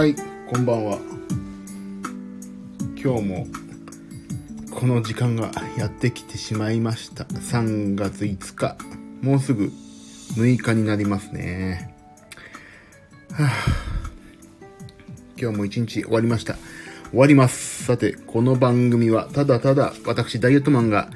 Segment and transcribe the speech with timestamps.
[0.00, 0.14] はい、
[0.48, 0.98] こんばんは。
[2.96, 3.46] 今日も
[4.70, 7.24] この時間がやってきてしまいました。
[7.24, 8.78] 3月5日。
[9.20, 9.70] もうすぐ
[10.36, 11.94] 6日になりますね。
[13.32, 13.50] はあ、
[15.38, 16.54] 今日も一日終わりました。
[17.10, 17.84] 終わります。
[17.84, 21.10] さて、この番組はただただ私ダイエットマンが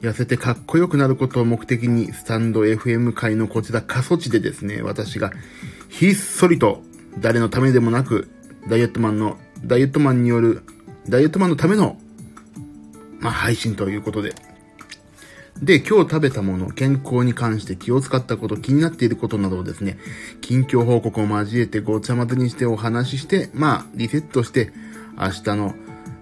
[0.00, 5.30] 痩せてかっこよくなることを目的に、スタンド FM 界のこちら過疎地でですね、私が
[5.88, 6.82] ひっそりと
[7.18, 8.28] 誰のためでもなく、
[8.68, 10.62] ダイエットマンの、ダイエットマンによる、
[11.08, 11.98] ダイエットマンのための、
[13.20, 14.34] まあ、配信ということで。
[15.62, 19.98] で、今日食べたもの、健康に関して気を使ったこと、気になっていることなどをですね、
[20.42, 24.72] 近況報告を交えてごちゃ混ぜにしてお話しして、まあ、リセットして、
[25.18, 25.74] 明日の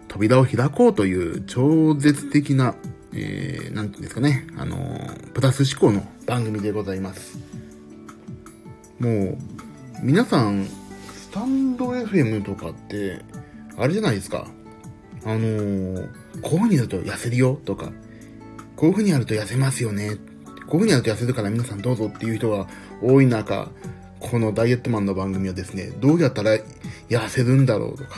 [0.06, 2.76] 扉を開こうという超絶的な、
[3.12, 7.36] えー、なんていうんですかね、あのー、プラス思考の番組でございます。
[9.00, 9.38] もう、
[10.00, 10.68] 皆さん、
[11.34, 13.20] タンド FM とかって、
[13.76, 14.46] あれじゃないですか。
[15.24, 16.08] あのー、
[16.40, 17.90] こういう風にやると痩せるよとか、
[18.76, 20.10] こういう風にやると痩せますよね。
[20.10, 22.68] こういう風にやると痩せるから皆さんどうぞっていう人が
[23.02, 23.68] 多い中、
[24.20, 26.56] このダイエットマンの番組はですね、どうやったら
[27.08, 28.10] 痩せるんだろうとか、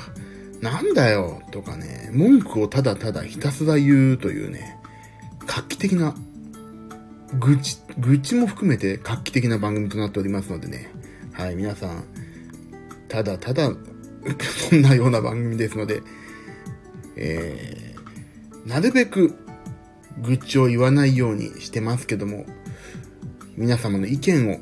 [0.60, 4.78] なんだよとかね、文句をただただひたすら言うというね、
[5.46, 6.14] 画期的な、
[7.40, 10.90] 愚痴、愚痴も含めて画期的な番組となっておりますのでね、
[11.32, 12.04] はい、皆さん、
[13.08, 13.70] ただただ、
[14.70, 16.02] そんなような番組ですので、
[17.16, 19.34] えー、なるべく
[20.22, 22.46] 愚痴を言わないようにしてますけども、
[23.56, 24.58] 皆様の意見を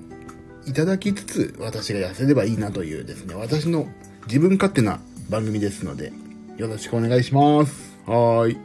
[0.67, 3.89] いただきつつ、私が痩せればいいなというですね、私の
[4.27, 6.13] 自分勝手な番組ですので、
[6.57, 7.99] よろしくお願いします。
[8.07, 8.59] はーい。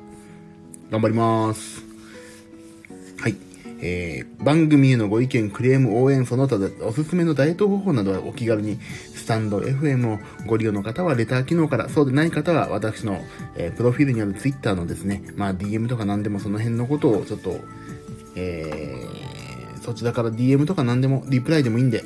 [0.92, 1.89] 頑張ります。
[3.82, 8.80] えー、番組へのご意見、クレーム、応援、その他でおすすめのダイエット方法などはお気軽に、
[9.16, 13.24] スタンド FM をご利用の方はレター機能から、そうでない方は私の、
[13.56, 17.60] えー、プロフィールにある Twitter のですね、まあ DM とか何でもその辺のことをちょっと、
[18.36, 22.04] えー、そちらから DM とか何でも、リプライでもいいんで、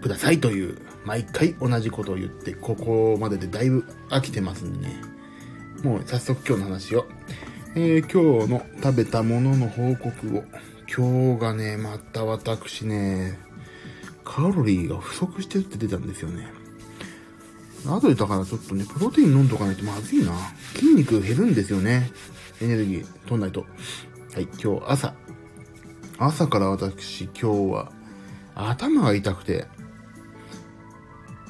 [0.00, 5.00] くださいという、毎回同じことを言って、ここまででだいぶ飽きてますんでね。
[5.82, 7.06] もう早速今日の話を。
[7.80, 10.44] えー、今日の食べたものの報告を。
[10.92, 13.38] 今日がね、また私ね、
[14.24, 16.48] カロリーが不足してるって出たんですよね。
[17.86, 20.32] 後でだからちょっとね、プロテイン飲んどかないとまずいな。
[20.74, 22.10] 筋肉減るんですよね。
[22.60, 23.60] エネルギー取んないと。
[24.34, 25.14] はい、今日朝。
[26.18, 27.92] 朝から私今日は
[28.56, 29.68] 頭が痛くて、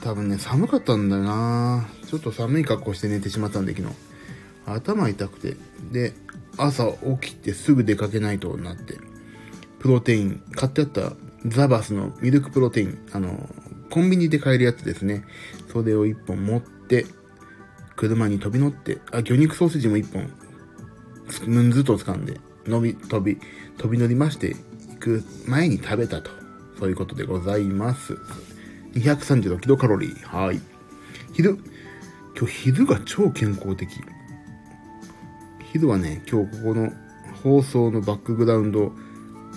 [0.03, 4.08] 多分ね、寒かったんだよなちょっと寒い格好して寝てしまったんで昨日。
[4.75, 5.57] 頭痛くて。
[5.93, 6.13] で、
[6.57, 8.97] 朝起きてすぐ出かけないとなって。
[9.79, 11.13] プロテイン、買ってあった
[11.47, 13.49] ザバスのミルクプロテイン、あの、
[13.91, 15.25] コンビニで買えるやつですね。
[15.73, 17.07] それを一本持って、
[17.97, 20.31] 車に飛び乗って、あ、魚肉ソーセージも一本、
[21.47, 23.41] ぬんずと掴んで、伸び、飛び、
[23.77, 24.57] 飛び乗りまして、
[24.95, 26.31] 行く前に食べたと。
[26.79, 28.17] そういうことでございます。
[28.95, 30.45] 236キロカロリー。
[30.45, 30.61] はい。
[31.33, 31.59] 昼。
[32.37, 33.89] 今日昼が超健康的。
[35.73, 36.93] 昼はね、今日ここの
[37.43, 38.93] 放送のバックグラウンド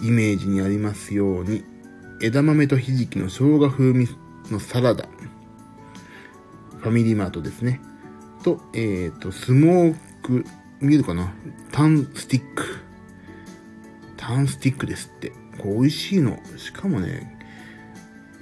[0.02, 1.64] イメージにありますように、
[2.22, 4.10] 枝豆とひじきの生姜風味
[4.52, 5.08] のサラダ。
[6.80, 7.80] ファミリーマートですね。
[8.44, 8.78] と、え
[9.14, 10.46] っ、ー、と、スモーク、
[10.82, 11.34] 見えるかな？
[11.72, 12.66] タンスティック。
[14.18, 15.32] タンスティックですって。
[15.58, 16.40] これ美味しいの。
[16.58, 17.40] しかもね、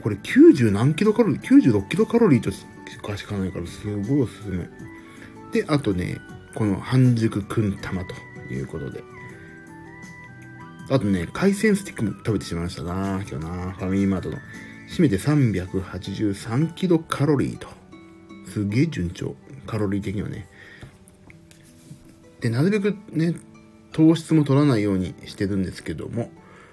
[0.02, 2.66] これ90何キロカロリー ?96 キロカロリーとし
[3.03, 4.68] かしかないからすごいおすすめ。
[5.52, 6.18] で、あとね、
[6.55, 8.15] この半熟くん玉と
[8.53, 9.03] いうことで。
[10.89, 14.37] あとね、海鮮スティックも食べてしまいましたな今日なファミリーマートの。
[14.89, 17.67] 締めて383キロカロリーと。
[18.47, 19.35] すげえ順調。
[19.67, 20.47] カロリー的にはね。
[22.41, 23.35] で、なるべくね、
[23.91, 26.31] 糖質も取らないようにしてるんですけども。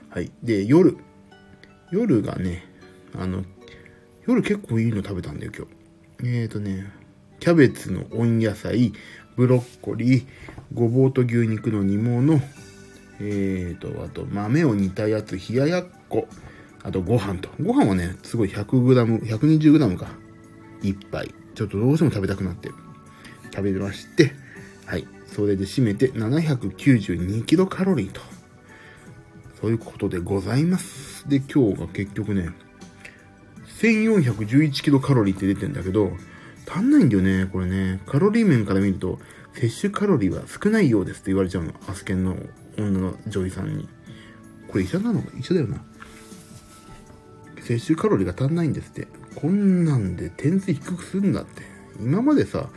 [0.08, 0.32] はい。
[0.43, 0.96] で、夜。
[1.90, 2.64] 夜がね、
[3.14, 3.44] あの、
[4.26, 6.37] 夜結構いいの食べたんだよ、今日。
[6.38, 6.90] えーとね、
[7.46, 8.93] キャベツの温野菜、
[9.37, 10.26] ブロッコリー、
[10.75, 12.40] ごぼうと牛肉の煮物、
[13.20, 16.26] えーと、あと豆を煮たやつ、冷ややっこ、
[16.82, 17.48] あとご飯と。
[17.62, 20.08] ご飯はね、すごい 100g、120g か。
[20.82, 21.32] 一杯。
[21.54, 22.70] ちょっとどうしても食べたくなって、
[23.54, 24.32] 食べまして、
[24.84, 25.06] はい。
[25.28, 28.20] それで締めて792キロカロリーと。
[29.60, 31.28] そういうことでございます。
[31.28, 32.48] で、今日が結局ね、
[33.81, 36.10] 1411キロカロリーって出てんだけど、
[36.69, 38.01] 足んないんだよね、これね。
[38.07, 39.19] カロリー面から見ると、
[39.55, 41.73] 摂取カロリーは少ないようですって言われちゃうの。
[41.89, 42.37] アスケンの
[42.79, 43.89] 女の女医さんに。
[44.69, 45.23] これ医者なの？
[45.23, 45.83] か医者だよな。
[47.63, 49.09] 摂取カロリーが足んないんですって。
[49.35, 51.63] こんなんで点数低くすんだって。
[52.01, 52.69] 今までさ、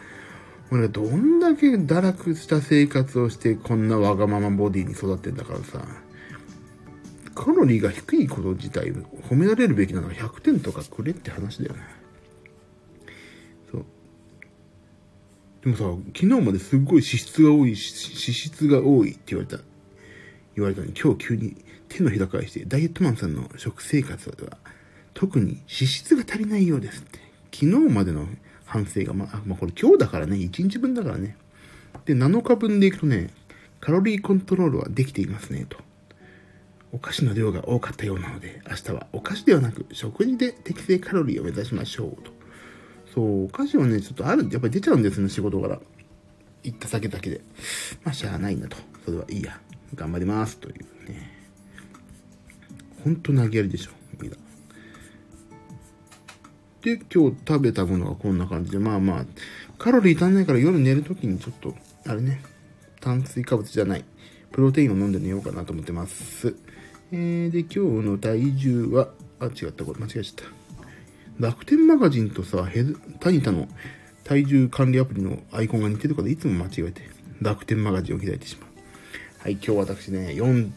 [0.71, 5.83] 俺どんだけ堕落した生活をしてこんなわがままボディに育ってんだからさ、
[7.33, 8.91] カロリーが低いこと自体
[9.29, 11.79] 褒められるべきなのは100点とかくれって話だよね。
[15.63, 15.83] でもさ、
[16.15, 19.61] 昨日まですっごい脂質が多い、脂質が多いって言われた、
[20.55, 21.57] 言われたのに今日急に
[21.89, 24.57] 手のひら返してダイエットマンさんの食生活は
[25.13, 27.19] 特に脂質が足りないようですって。
[27.51, 28.27] 昨日までの
[28.65, 31.35] 反省が、まあ、まあ、これ今日だからね、1日分だからね。
[32.05, 33.33] で、7日分でいくとね、
[33.81, 35.77] カロリーコントロールはできていますね、と。
[36.91, 42.38] お菓子の量が多かったようなので、明日はお菓子ではなく食事で適正カロリーを目指しましょう、と。
[43.13, 45.79] そう、お菓子はね、ちょっとある、やっぱり出ちゃうんですね、仕事から。
[46.63, 47.41] 行った先だけで。
[48.03, 48.77] まあ、しゃあないんだと。
[49.05, 49.59] それはいいや。
[49.95, 51.31] 頑張ります、というね。
[53.03, 53.91] ほんと投げやりでしょ、
[54.21, 54.37] みんな。
[56.81, 59.25] で、今日食べたものはこんな感じで、まあまあ、
[59.77, 62.41] カロリー足んないから夜寝るときにちょっと、あれね、
[62.99, 64.05] 炭水化物じゃない、
[64.51, 66.55] プロテインを飲んで寝ようかなと思ってます。
[67.11, 69.09] えー、で、今日の体重は、
[69.39, 70.58] あ、違った、これ間違えちゃった。
[71.39, 73.69] 楽天マガジンとさ、ヘズ、タニタの
[74.25, 77.09] 体重管理アプリのアイコンが似てるからいつも間違えて、
[77.41, 78.69] 楽天マガジンを開いてしまう。
[79.39, 80.69] はい、今日私ね、4、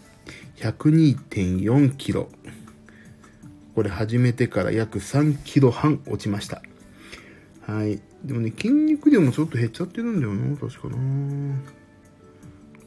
[0.57, 2.29] 102.4キロ。
[3.75, 6.63] これ始めてから約3キロ半落ちました。
[7.63, 8.01] はい。
[8.25, 10.97] でもね、筋肉量もちょっと減っちゃってるんだよな、確かな。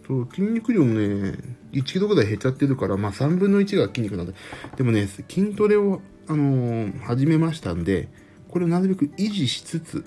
[0.07, 1.33] そう、筋肉量もね、
[1.73, 4.33] 1キロぐらい減っちゃってるから、まあ3分の1が筋肉なんで。
[4.77, 8.07] でもね、筋トレを、あの、始めましたんで、
[8.49, 10.05] これをなるべく維持しつつ、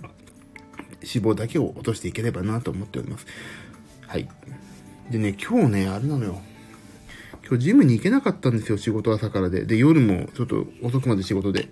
[1.01, 3.27] 脂肪だけを落としていければなと思っております。
[4.07, 4.29] はい。
[5.11, 6.41] でね、今日ね、あれなのよ。
[7.47, 9.65] 今日ジムに行けなかったんですよ、仕事朝からで。
[9.65, 11.69] で、夜もちょっと遅くまで仕事で。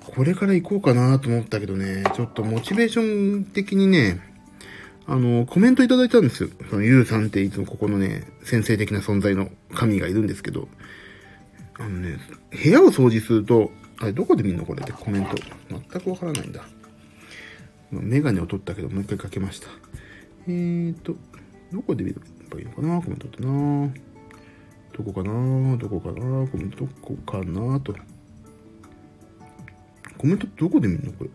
[0.00, 4.20] これから行こうかなと思ったけどね、ちょっとモチベーション的にね、
[5.06, 6.48] あの、コメントいただいたんですよ。
[6.68, 10.68] その、ゆうさんっていつもここのね、先生的な存在の神がいるんですけど、
[11.78, 12.18] あのね、
[12.50, 13.70] 部屋を掃除すると、
[14.00, 15.36] あれ、どこで見んのこれってコメント。
[15.68, 16.62] 全くわからないんだ。
[17.90, 19.68] メガネを取ったけど、もう一回かけました。
[20.46, 21.14] えーと、
[21.72, 22.16] どこで見れ
[22.50, 23.88] ばいいのかなコメントってな
[24.96, 27.94] どこかなどこかなコメントどこかなと。
[30.16, 31.30] コメントどこで見るのこれ。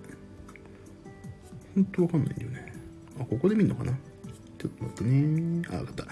[1.76, 2.74] ほんとわかんないんだよね。
[3.20, 3.94] あ、ここで見るのかな
[4.58, 5.62] ちょっと待ってね。
[5.72, 6.06] あ、わかった。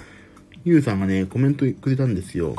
[0.64, 2.56] ゆうさんがね、コメントくれたんですよ。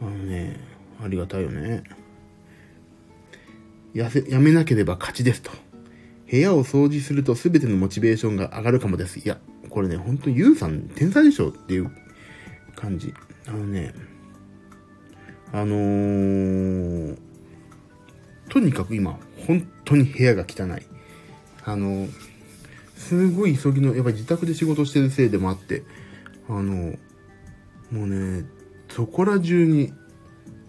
[0.00, 0.58] あのね、
[1.02, 1.84] ありがたいよね。
[3.94, 5.50] やせ、やめなければ勝ちですと。
[6.30, 9.20] 部屋を掃除すると全てのモチベーションが上がるかもです。
[9.20, 9.38] いや、
[9.70, 11.90] これね、ほんとゆうさん天才でしょっていう
[12.74, 13.14] 感じ。
[13.46, 13.94] あのね、
[15.52, 17.16] あのー、
[18.48, 20.82] とにかく今、本当に部屋が汚い。
[21.64, 22.08] あの、
[22.96, 25.84] すごい急ぎの、やっぱり自宅で仕事してるせいでもあって、
[26.48, 26.96] あの、
[27.92, 28.44] もうね、
[28.96, 29.92] そこら中に、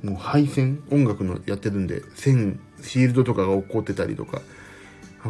[0.03, 4.41] もう配線、音楽のやってるんで、線、シールドとかが起こってたりとか、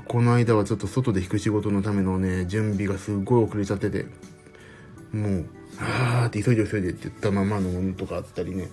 [0.07, 4.07] この間はちょっと外で弾く仕事のためのね、準備がすごい遅れちゃってて、
[5.13, 5.45] もう、
[5.79, 8.67] あーって急いで急いでって言ったままのものとかあったりね。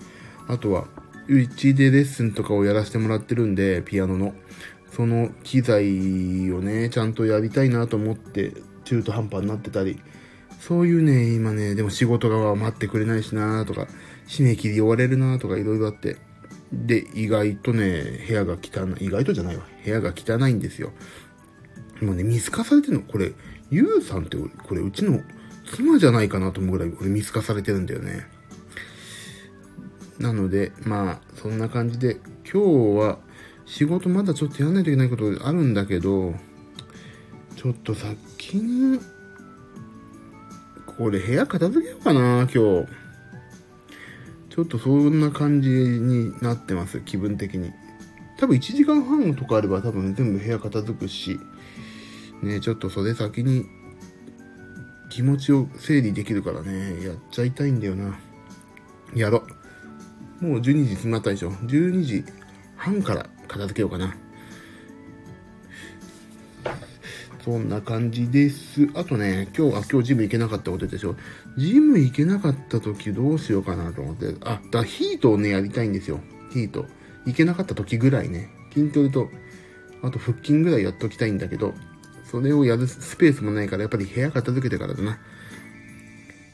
[0.47, 0.87] あとは、
[1.27, 4.33] うちでレッスンとかをやらせてもらってるんで、ピアノの。
[4.91, 5.83] その機材
[6.51, 8.53] をね、ちゃんとやりたいなと思って、
[8.85, 9.99] 中途半端になってたり。
[10.59, 13.87] そういうね、今ね、でも仕事が待ってくれないしなとか、
[14.27, 16.17] 締め切り終われるなとかいろいろあって。
[16.71, 19.63] で、意外とね、部屋が汚い、意外とじゃないわ。
[19.83, 20.91] 部屋が汚いんですよ。
[22.01, 23.33] もうね、見透かされてるのこれ、
[23.69, 25.21] ゆうさんってこれ、うちの
[25.71, 28.27] 妻じゃないかなと思うぐらい俺見透かされてるんだよね。
[30.19, 32.17] なので、まあ、そんな感じで、
[32.51, 33.19] 今日は
[33.65, 36.35] 仕事まだちょっとやらないといけないことあるんだけど、
[37.55, 38.99] ちょっと先に、
[40.97, 42.87] これ部屋片付けようかな、今日。
[44.49, 47.71] ちょっとそんな感じになってます、気分的に。
[48.37, 51.39] 多分1時間半とかあれば多分全部部屋片付くし、
[52.41, 53.65] ね、ちょっとそれ先に
[55.09, 58.17] 気持ちを整理できるからね、やっちゃいたいんだよな。
[59.13, 59.43] やろ。
[60.39, 61.51] もう12時済まったでしょ。
[61.51, 62.23] 12時
[62.75, 64.15] 半から片付けようかな。
[67.45, 68.89] そんな感じです。
[68.95, 71.15] あとね、今日、あ、今日ジム行けなかったことでしょ。
[71.59, 74.35] ジム行けなかった時どうしようかなと思って。
[74.41, 76.21] あ、だヒートをね、やりたいんですよ。
[76.51, 76.87] ヒート。
[77.27, 78.49] 行けなかった時ぐらいね。
[78.73, 79.29] 筋トレと、
[80.01, 81.75] あと腹筋ぐらいやっときたいんだけど、
[82.23, 85.19] それをやるスペースもないから、やっぱり部屋片付けてからだな。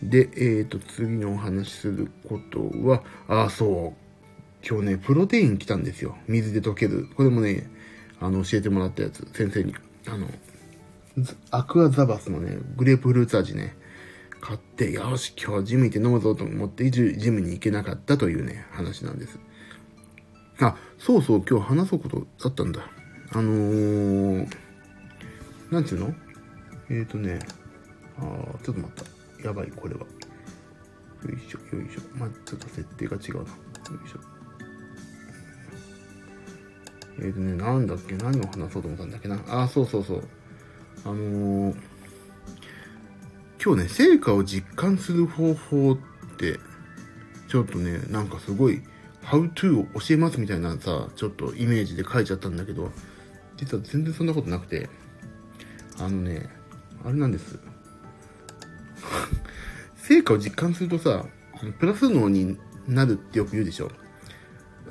[0.03, 4.67] で、えっ、ー、と、次のお話しすることは、あ、そう。
[4.69, 6.17] 今日ね、プロテイン来たんですよ。
[6.27, 7.07] 水で溶ける。
[7.15, 7.69] これもね、
[8.19, 9.73] あの、教えてもらったやつ、先生に。
[10.05, 10.27] あの、
[11.51, 13.75] アクアザバスのね、グレープフルーツ味ね、
[14.39, 19.39] 買って、よし、今日ジム行って飲むぞと思ってジムに行けなかったというね、話なんです。
[20.59, 22.81] あ、そうそう、今日話そうことあったんだ。
[23.33, 24.47] あのー、
[25.71, 26.13] なんつうの？
[26.89, 27.39] えっ、ー、とね、
[28.17, 28.21] あ
[28.63, 28.91] ちょっと待っ
[29.41, 29.47] た。
[29.47, 30.01] やばい、これは。
[30.01, 30.07] よ
[31.29, 32.01] いしょ、よいしょ。
[32.17, 33.39] まあ、ちょっと設定が違うな。
[33.41, 33.47] よ
[34.05, 34.19] いしょ。
[37.19, 38.15] えっ、ー、とね、なんだっけ？
[38.17, 39.39] 何を話そうと思ったんだっけな？
[39.47, 40.23] あ、そうそうそう。
[41.03, 41.75] あのー、
[43.63, 45.97] 今日ね、成果を実感する方法っ
[46.37, 46.59] て、
[47.47, 48.81] ちょっとね、なんかすごい、
[49.23, 52.91] how to を教えますみたいなさ、ちょっとイメージで書いちゃったんだけど、
[53.57, 54.89] 実は全然そんなことなくて、
[55.99, 56.49] あのね、
[57.03, 57.59] あれなんです。
[59.97, 61.25] 成果を実感するとさ、
[61.79, 63.91] プラス脳になるってよく言うでしょ。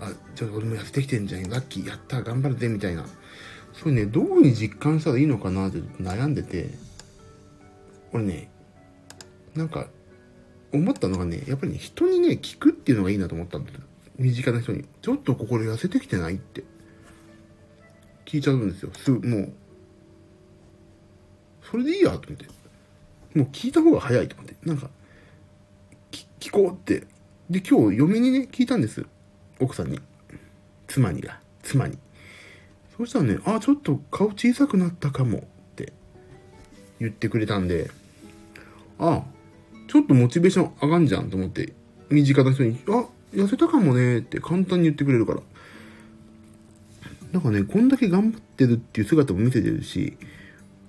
[0.00, 1.48] あ、ちょっと俺もやってきてんじゃん。
[1.50, 3.04] ラッキー、やった、頑張るぜ、みたいな。
[3.80, 6.68] それね、どうに実感したらいいのかなって悩んでて、
[8.12, 8.50] 俺ね、
[9.54, 9.86] なんか、
[10.70, 13.78] 思ったのがね、やっぱりね、人にね、聞くっていうのがいいなと思ったんだよ。
[14.18, 14.84] 身近な人に。
[15.00, 16.62] ちょっと心痩せてきてないって。
[18.26, 18.90] 聞いちゃうんですよ。
[18.94, 19.52] すぐ、もう。
[21.62, 22.46] それでいいや、と思って。
[23.34, 24.56] もう聞いた方が早いと思って。
[24.62, 24.90] なんか、
[26.38, 27.06] 聞こうって。
[27.48, 29.06] で、今日嫁にね、聞いたんです。
[29.58, 29.98] 奥さんに。
[30.86, 31.40] 妻にが。
[31.62, 31.96] 妻に。
[33.00, 35.42] そしたらね、あ、ちょっと顔小さくなったかもっ
[35.74, 35.94] て
[36.98, 37.90] 言ってくれたんで、
[38.98, 39.22] あ、
[39.88, 41.72] ちょっとモチベーション上がんじゃんと思って、
[42.10, 45.40] 身近な人に、あ、痩せたかもねって簡単に言ってくれるから。
[47.32, 50.18] なんかね、こんだけ頑張ってるっていう姿も見せてるし、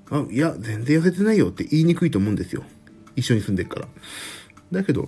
[0.10, 2.66] あ、いや、全然痩せてないよって言いにくいと思うんですよ。
[3.16, 3.88] 一緒に住んでるから。
[4.74, 5.08] だけど、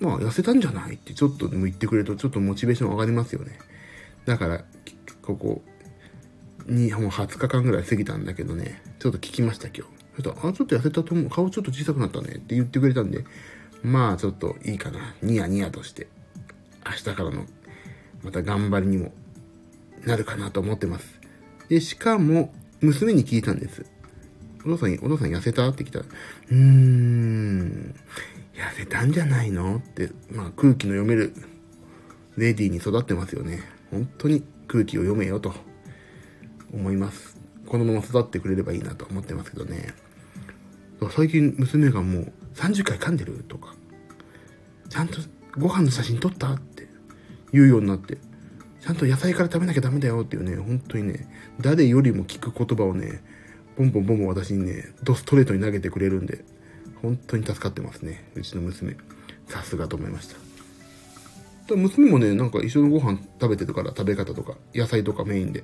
[0.00, 3.60] まあ、痩せたんじゃないってちょっとでも言ってくれると、ちょっとモチベーション上がりますよね。
[4.24, 4.64] だから、
[5.24, 5.62] ここ、
[6.66, 9.82] に、もう20日間ぐらい過ぎたんだけどね、ちょっと聞きました今日。
[10.16, 11.30] そしたら、あ、ちょっと痩せたと思う。
[11.30, 13.24] 顔ちょっと小さくなったねって言ってくれたんで、
[13.82, 15.14] まあちょっといいかな。
[15.22, 16.08] ニヤニヤとして、
[16.86, 17.46] 明日からの、
[18.22, 19.12] また頑張りにも
[20.06, 21.20] なるかなと思ってます。
[21.68, 23.84] で、しかも、娘に聞いたんです。
[24.64, 25.68] お父さん、お父さん痩せた？
[25.68, 26.04] って来たら、
[26.50, 27.94] うーん、
[28.54, 29.76] 痩せたんじゃないの？
[29.76, 31.34] って、まあ空気の読める
[32.36, 33.60] レディーに育ってますよね。
[33.90, 34.42] 本当に
[34.74, 35.54] 空気を読めよと
[36.72, 37.38] 思います。
[37.64, 39.94] このまま育ってくれればいいなと思ってますけどね。
[41.12, 43.76] 最近娘がもう30回噛んでるとか、
[44.88, 45.18] ちゃんと
[45.56, 46.88] ご飯の写真撮ったって
[47.52, 48.18] 言うようになって、
[48.80, 51.28] ちゃんと野菜から食べなきゃダメだよっていうね、本当にね、
[51.60, 53.22] 誰よりも聞く言葉をね、
[53.78, 56.44] ボンボンボンボン私にね、ドストレートに投げてくれるんで、
[57.00, 58.28] 本当に助かってますね。
[58.34, 58.96] うちの娘。
[59.46, 60.43] さすがと思いました。
[61.70, 65.62] 娘もね、なんか一緒のご飯食べてるから食べ方とか、野菜とかメインで。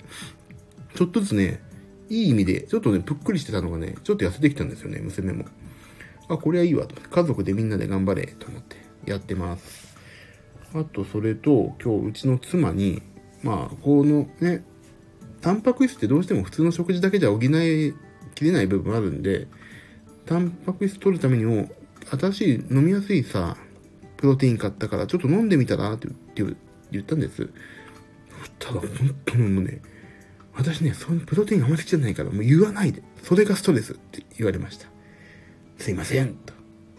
[0.95, 1.63] ちょっとずつね、
[2.09, 5.45] いい意味で、ちょっとね、ぷっくりしてたのがね、ちょっと痩せてきたんですよね、娘も。
[6.29, 6.95] あ、これはいいわと。
[7.01, 8.77] 家族でみんなで頑張れと思って
[9.07, 9.97] やってます。
[10.75, 13.03] あと、それと、今日うちの妻に、
[13.43, 14.65] まあ、このね、
[15.41, 17.95] タンパク質ってどうしても普通の食事だけじゃ補い
[18.35, 19.49] きれない部分あるんで、
[20.27, 21.69] タンパク質取るためにも、
[22.19, 23.57] 新しい飲みやすいさ、
[24.21, 26.55] プロテイン買ったからちょっと飲んでみたらって言
[27.01, 27.49] ったんです。
[28.59, 28.89] ただ本
[29.25, 29.81] 当にもうね、
[30.55, 33.03] 私ね、そのプロテインあまり好きじゃないからもう言わないで。
[33.23, 34.89] それがストレスって言われました。
[35.79, 36.35] すいません。
[36.35, 36.53] と。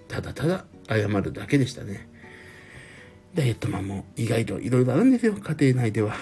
[0.08, 2.10] ただただ謝るだけでしたね。
[3.36, 6.16] ダイエットマンも意外と色々あるんですよ、家庭内では。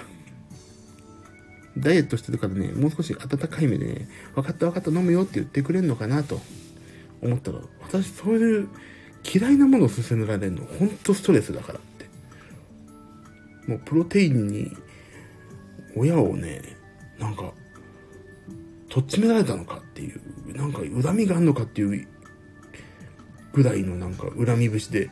[1.78, 6.42] ダイエットしてるからね、もう少し温かい目でね、分かった分かった飲むよって言ってくれんのかなと
[7.22, 8.68] 思ったら、私そういう
[9.24, 13.70] 嫌いなものを勧められるの、ほんとストレスだからって。
[13.70, 14.76] もうプロテインに
[15.96, 16.62] 親をね、
[17.20, 17.52] なんか、
[18.90, 22.08] とっちめられたのかっていう、なんか恨みがあんのかっていう
[23.54, 25.10] ぐらいのなんか恨み節で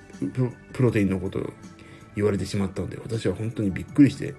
[0.73, 1.53] プロテインのことを
[2.15, 4.33] 言われてしまったので、私は本当にびっくりして、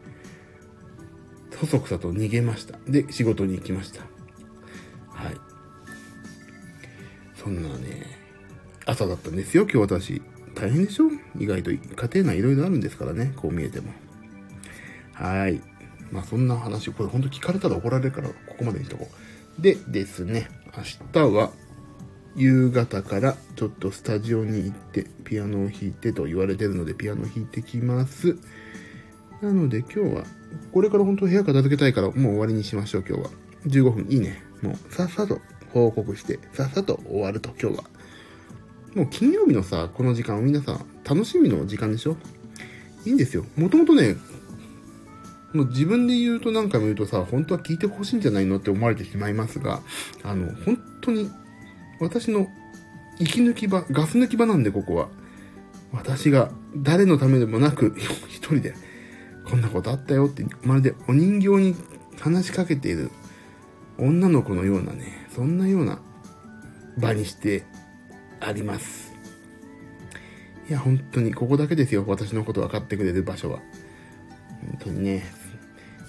[1.60, 2.78] そそくさと逃げました。
[2.88, 4.00] で、仕事に行きました。
[5.10, 5.36] はい。
[7.36, 8.17] そんなね、
[8.88, 10.22] 朝だったんですよ、今日私。
[10.54, 11.10] 大変でしょ？
[11.38, 11.78] 意外と家
[12.14, 13.92] 庭内いろいろあるんですからね、こう見えても。
[15.12, 15.60] はい。
[16.10, 19.06] まあそんな話、これほんと聞かれたら怒られるから、ここまでにしとこ
[19.58, 19.62] う。
[19.62, 21.50] でですね、明日は
[22.34, 28.38] 夕方からちょっとスタジオに行ってピアノを弾いてと言われてるのでピアノ弾いてきます。
[29.42, 30.24] なので今日は、
[30.72, 33.30] これから本当部屋片付けたいからもう終わりにしましょう今日は。
[33.66, 34.42] 15分いいね。
[34.62, 35.42] もうさっさと
[35.74, 37.84] 報告して、さっさと終わると今日は。
[38.94, 42.16] もう金曜日のさ、この時間は皆さん楽しみの時間でしょ？
[43.04, 43.44] いいんですよ。
[43.56, 44.16] もともとね、
[45.52, 49.80] もう自分で言うと何回も言うとさ、本当は聞いてほしいんじゃないのって思われてしまいますが、
[50.22, 51.30] あの、本当に、
[52.00, 52.48] 私の
[53.18, 55.08] 息抜き場、ガス抜き場なんで、ここは。
[55.90, 57.94] 私が誰のためでもなく、
[58.28, 58.74] 一人で、
[59.48, 61.74] こんなことあったよって、まるでお人形に
[62.20, 63.10] 話しかけている
[63.96, 66.00] 女の子のようなね、そんなような
[66.98, 67.64] 場にして
[68.40, 69.12] あります。
[70.68, 72.04] いや、本当に、ここだけですよ。
[72.06, 73.60] 私のこと分かってくれる場所は。
[74.60, 75.24] 本当にね、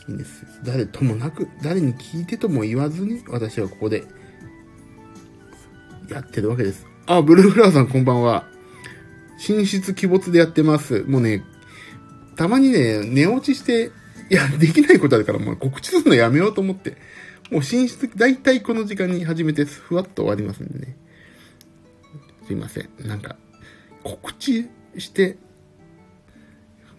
[0.08, 0.46] いいんです。
[0.64, 4.04] 誰ともなく、誰に聞いてとも言わずに、私はここで、
[6.10, 6.86] やってるわけです。
[7.06, 8.48] あ、ブルーフラワーさんこんばんは。
[9.48, 11.04] 寝室鬼没でやってます。
[11.08, 11.44] もうね、
[12.36, 13.92] たまにね、寝落ちして、
[14.30, 16.98] いや、できないことあるからもう告知するのやめようと思って。
[17.52, 20.98] もう寝室、だいたいこの時間に始めて、ふわっと終わりますんでね。
[22.50, 22.89] すいません。
[23.08, 23.36] なんか、
[24.03, 25.38] 告知して、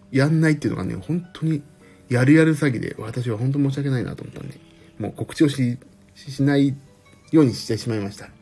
[0.09, 1.61] やんないっていうのがね、本当に、
[2.07, 4.57] やるやる詐欺で、私は本当申し訳ないなと思ったんで、
[4.97, 5.77] もう告知をし、
[6.15, 6.73] しない
[7.33, 8.27] ようにしてしまいました。
[8.27, 8.33] 今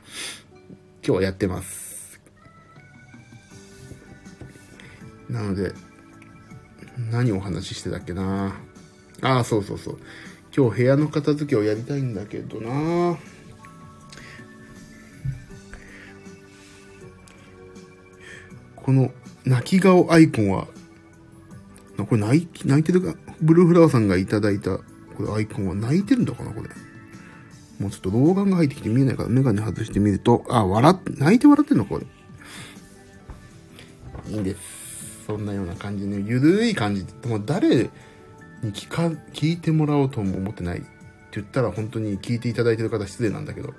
[1.01, 2.21] 日はやってます。
[5.31, 5.73] なので、
[7.09, 8.55] 何をお話ししてたっけな
[9.23, 9.99] ああ、そうそうそう。
[10.55, 13.17] 今日部屋の片付けをやりたいんだけどな
[18.83, 19.11] この
[19.45, 20.67] 泣き顔アイコンは、
[21.97, 22.47] これ泣い
[22.83, 24.83] てるか、ブルーフラワーさんがいただいた、こ
[25.23, 26.69] れアイコンは泣いてるんだかなこれ。
[27.79, 32.05] もうちょっと老眼が入ってきて見えないからメガネ外してみると、あ、笑って、泣いて笑ってんのこれ。
[34.31, 35.25] いいんです。
[35.25, 36.23] そんなような感じね。
[36.25, 37.05] ゆるい感じ。
[37.05, 37.83] でも誰
[38.63, 40.87] に聞か、聞いてもらおうとも思ってないって
[41.33, 43.73] 言ったら本当に聞いていただいてる方失礼なんだけど。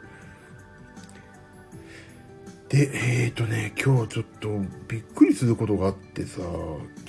[2.71, 4.49] で、えっ、ー、とね、今日ちょっと
[4.87, 6.41] びっくりすることがあってさ、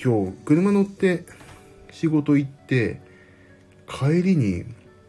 [0.04, 1.24] 今日車乗って
[1.92, 3.00] 仕事行って、
[3.88, 4.64] 帰りに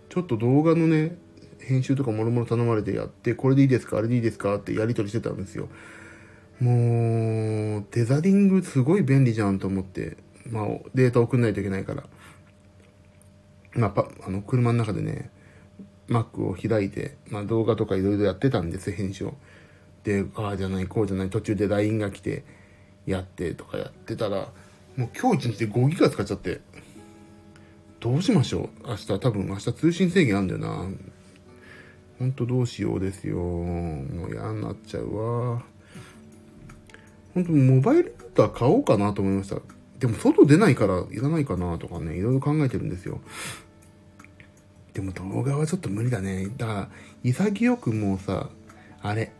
[0.09, 1.17] ちょっと動画のね、
[1.59, 5.69] 編集とかもろもろ頼まれてやって、これでいいですかあれでいいですかってやり取りしてたんですよ。
[6.59, 10.17] もう、テザリングすごい便利じゃんと思って、
[10.51, 12.03] まあ、データ送んないといけないから。
[13.73, 15.31] まあ、パあの、車の中でね、
[16.09, 19.33] Mac を開いて、まあ、動画とかいろいろやってたんです編集を。
[20.03, 22.43] で、ああじゃない、こうじゃない、途中で LINE が来て、
[23.05, 24.49] やってとかやってたら、
[24.95, 26.61] もう今日一日で5ギガ使っちゃって、
[27.99, 30.89] どうしましょう明日、多分明日通信制限あんだよな。
[32.19, 33.37] ほんとどうしようですよ。
[33.37, 35.63] もう嫌になっちゃうわ。
[37.33, 39.57] ほんとモバイルルーター買おうかなと思いました。
[39.99, 43.21] でも外出ないからいらないかなとかね、いろいろ考えてるんですよ。
[44.93, 46.49] でも動画はちょっと無理だね。
[46.57, 46.89] だから、
[47.23, 48.49] 潔くもうさ、
[49.01, 49.31] あれ、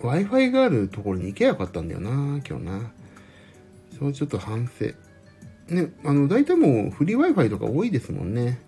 [0.00, 2.92] Wi-Fi があるところに行けばよかったんだよな、今日な。
[3.98, 4.86] それちょっと反省。
[5.74, 8.60] ね、あの、大体もうフリー Wi-Fi とか多いですもんね。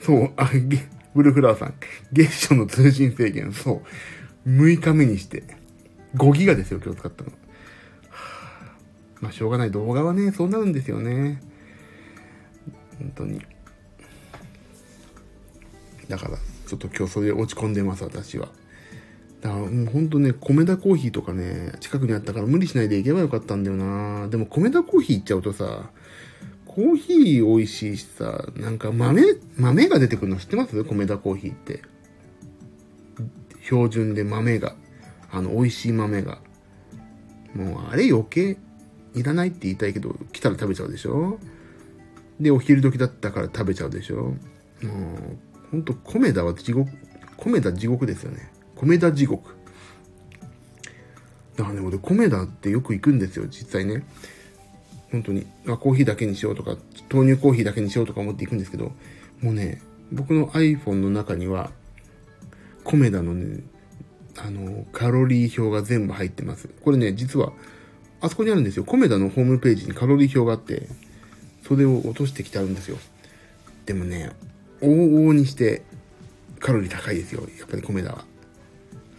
[0.00, 0.50] そう、あ、
[1.14, 1.74] ブルフラーさん。
[2.12, 3.82] 月初の通信制限、そ
[4.46, 4.48] う。
[4.48, 5.42] 6日目にして。
[6.14, 7.30] 5ギガですよ、今日使ったの。
[7.30, 7.36] は
[8.08, 8.74] あ、
[9.20, 11.42] まあ、しょうがない動画はね、そうなるんですよね。
[12.98, 13.40] 本当に。
[16.08, 18.48] だから、ちょっと今日それで落ち込んでます、私は。
[19.40, 25.90] だからもうほんとね、米田コーヒーとかね、近くにあったから無理しないで行けばよかったんだよなでも米田コーヒー行っちゃうとさ、
[26.66, 29.22] コーヒー美味しいしさ、なんか豆、
[29.56, 30.84] 豆が出てくるの知ってます？
[30.84, 31.82] 米田コーヒーって。
[33.64, 34.76] 標準で豆が。
[35.32, 36.38] あの、美味しい豆が。
[37.54, 38.56] もう、あれ余計
[39.14, 41.38] いらないって言いたいけど、来たら食べちゃうでしょ？
[42.38, 44.16] で、お昼時だったから食べちゃうでしょ？
[44.16, 44.36] もう、
[45.70, 46.90] ほんと、米田は地獄、
[47.36, 48.49] 米田地獄ですよね。
[48.80, 49.54] 米田地獄。
[51.56, 54.04] だからね、俺、米田ってよく行くんですよ、実際ね。
[55.12, 55.46] 本当に。
[55.68, 56.76] あ、コーヒーだけにしようとか、
[57.12, 58.92] 豆乳コーヒーだけにしようとか思って行くんですけど、
[59.42, 61.70] もうね、僕の iPhone の中には、
[62.84, 63.62] 米田のね、
[64.38, 66.68] あの、カロリー表が全部入ってます。
[66.82, 67.52] これね、実は、
[68.22, 68.84] あそこにあるんですよ。
[68.84, 70.88] 米田のホームページにカロリー表があって、
[71.68, 72.96] それを落としてきてあるんですよ。
[73.84, 74.30] でもね、
[74.80, 75.82] 往々にして
[76.60, 77.42] カロリー高いですよ。
[77.58, 78.29] やっぱり米田は。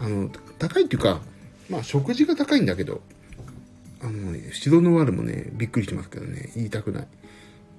[0.01, 1.21] あの、高いっていうか、
[1.69, 3.01] まあ食事が高いんだけど、
[4.01, 7.07] あのね、白ノワールもね、びっくりしますけどね、言いたくない。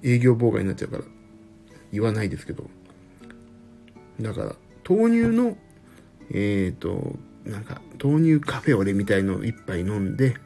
[0.03, 1.03] 営業妨害になっちゃうから、
[1.91, 2.69] 言わないですけど。
[4.21, 4.55] だから、
[4.87, 5.57] 豆乳の、
[6.31, 10.37] えっ、ー、と、なんか、豆乳カフェオレみたいの一杯飲んで、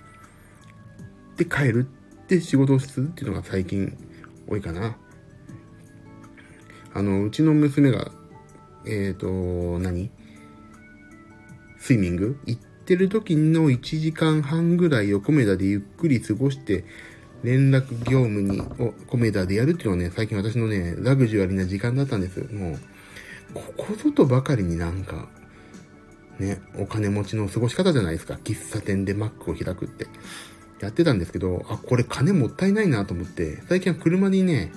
[1.38, 1.88] で、帰る
[2.24, 3.96] って仕事をするっていうのが最近
[4.48, 4.98] 多いかな。
[6.94, 8.12] あの、うちの娘が、
[8.86, 10.10] えっ、ー、と、何？
[11.88, 16.84] スイミング行ってる時の1時間半ぐらいをコメダでゆっくり過ごして、
[17.43, 22.41] 連絡業務に、をコメダでやるっていうのはね、最近私のね、ラグジュアリーな時間だったんです。
[22.54, 22.80] もう、
[23.54, 25.30] ここぞとばかりになんか、
[26.39, 28.38] ね、お金持ちの過ごし方じゃないですか。
[28.43, 30.08] 喫茶店でマックを開くって。
[30.82, 34.73] やってたんですけど、あ、これ金もったいないなと思って、最近は車にね、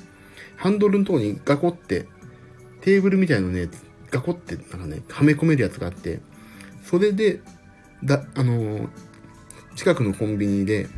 [0.54, 2.06] ハンドルのとこにガコって、
[2.82, 3.68] テーブルみたいのね、
[4.12, 6.20] ガコって、なんかね、はめ込めるやつがあって、
[6.90, 7.40] それで、
[8.02, 8.88] だ、あの、
[9.76, 10.88] 近くのコンビニで、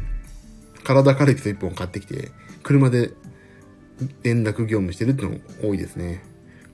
[0.85, 2.31] 体カルピス1本買ってきて、
[2.63, 3.11] 車で
[4.23, 6.25] 連絡業務してるってのも多いですね。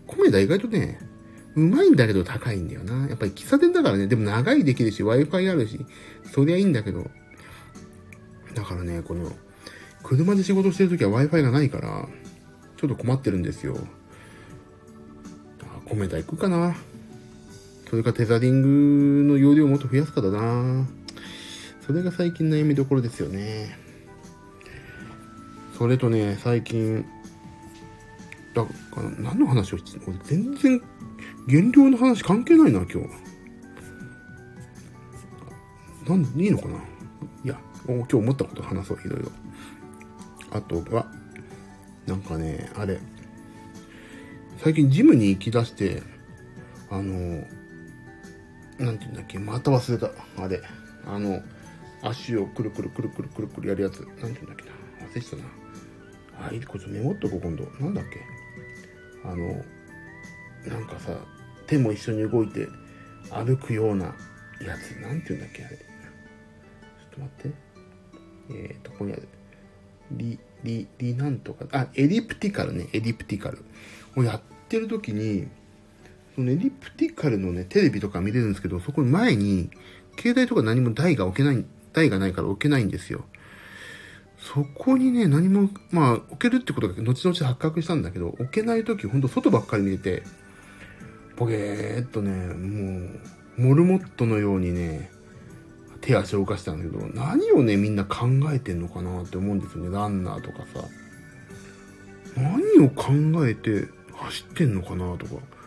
[0.07, 1.01] コメダ意外とね、
[1.57, 3.09] うまいんだけど高いんだよな。
[3.09, 5.85] やっぱり喫茶店だからね、でも長いできるし、Wi-Fi あるし、
[6.33, 7.11] そりゃいいんだけど、
[8.55, 9.33] だからね、この、
[10.05, 12.09] 車で仕事してるときは Wi-Fi がないから、
[12.77, 13.77] ちょっと困ってるんですよ。
[15.87, 16.77] コメダ行くかな。
[17.89, 20.87] それかテザリングの容量をもっと増やすかだな。
[21.87, 23.79] それが最近悩みどころですよね。
[25.79, 27.07] それとね、最近、
[28.53, 30.19] だから何の話をしてるの？
[30.25, 30.83] 全然、
[31.47, 33.09] 減量の話関係ないな、今日。
[36.11, 36.75] なんいいのかな？
[37.45, 39.31] いや、今日思ったこと話そう、いろいろ。
[40.51, 41.07] あとは、
[42.07, 42.99] なんかね、あれ、
[44.59, 46.03] 最近ジムに行き出して、
[46.91, 47.45] あの、
[48.79, 50.11] なんて言うんだっけ、また忘れた。
[50.43, 50.63] あれ、
[51.07, 51.43] あの、
[52.03, 54.01] 足をくるくるくるくるくるくるやるやつ。
[54.01, 54.71] なんて言うんだっけな？
[55.09, 55.43] 忘れてたな。
[56.49, 57.65] あ、いい、こっちメモっとこう、今度。
[57.81, 58.21] なんだっけ？
[59.25, 59.65] あの、
[60.67, 61.17] なんかさ、
[61.67, 62.69] 手も一緒に動いて
[63.31, 64.93] 歩くようなやつ。
[65.01, 65.77] なんて言うんだっけ、あれ。
[65.77, 65.85] ちょっ
[67.11, 67.59] と待って。
[68.51, 69.29] えーと、ここにある。
[70.13, 73.65] リ、リ、リなんとか、あ、エリプティカルね、エリプティカル。
[74.17, 75.49] をやってる時に、
[76.39, 79.71] そのリプティカルのね、テレビとか見れるんですけど、そこ前に、
[80.17, 83.25] 携帯とか何も台が置けない、台がないから置けないんですよ。
[84.39, 90.23] そこにね、何も、まあ、置けるってことが後々発覚したんだけど、置けない時ほんと外ばっかり見れて、
[91.35, 93.09] ポゲーっとね、も
[93.59, 95.11] う、モルモットのようにね、
[96.03, 100.87] 手足を動かしたんだけど、何をね、みんな考えてんのかなって思うんですよね、ランナーとかさ。
[102.37, 103.11] 何を考
[103.45, 105.58] えて走ってんのかなとか。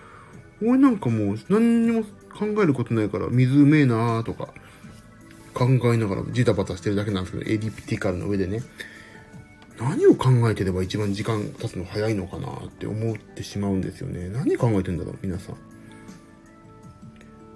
[0.61, 4.49] 俺なんかもう何にも考えることないから、水うめえなーとか、
[5.53, 8.61] 考えながらジタバタしてるだけなんですけど、エリプティカルの上でね、
[9.79, 14.29] 何を考えてれば一番時間経つの早いのかなって思ってしまうんですよね。
[14.29, 15.55] 何考えてんだろう、皆さん。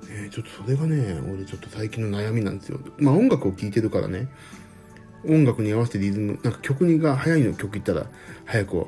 [0.09, 2.79] えーちょっとそれがね、俺ちょっと最近の悩みなんですよ。
[2.97, 4.27] まあ音楽を聴いてるからね、
[5.27, 8.07] 音楽に合わせてリズム、なんか曲にが早いの曲いったら、
[8.45, 8.87] 早く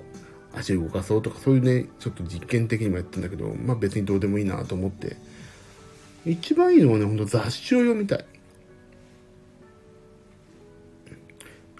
[0.57, 5.17] 足動かそうとか、そういうね、ちょっと実験的にもやってんだけど、まあ別にどうでもいいなと思って。
[6.25, 8.25] 一番いいのはね、ほんと雑誌を読みたい。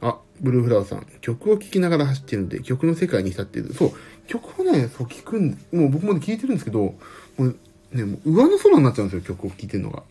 [0.02, 1.08] あ、ブルーフラワーさん。
[1.22, 3.74] 曲を聴きながら走ってるんで、曲の世界に浸ってる。
[3.74, 3.92] そう、
[4.28, 6.96] 曲をね、そう聴くん、もう僕も聴いてるんですけど、
[7.38, 7.60] もう
[7.92, 10.04] ね、もう上の空になっちゃうんですよ、曲を聴いてるのが。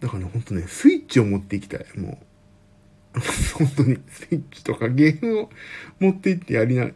[0.00, 1.86] だからね、ほんとね、スイッチを持っていきたい。
[1.96, 2.26] もう。
[3.58, 5.50] 本当に、スイッチとかゲームを
[6.00, 6.90] 持っていってやりな、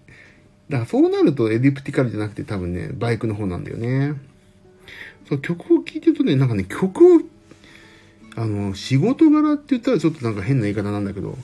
[0.68, 4.14] だからそうなるとエリプティカルじゃなくて多分ね、バイクの方なんだよね。
[5.28, 7.20] そう曲を聴いてるとね、なんかね、曲を、
[8.36, 11.36] あの、仕事柄って言ったらちょっとなんか変な言い方なんだけど、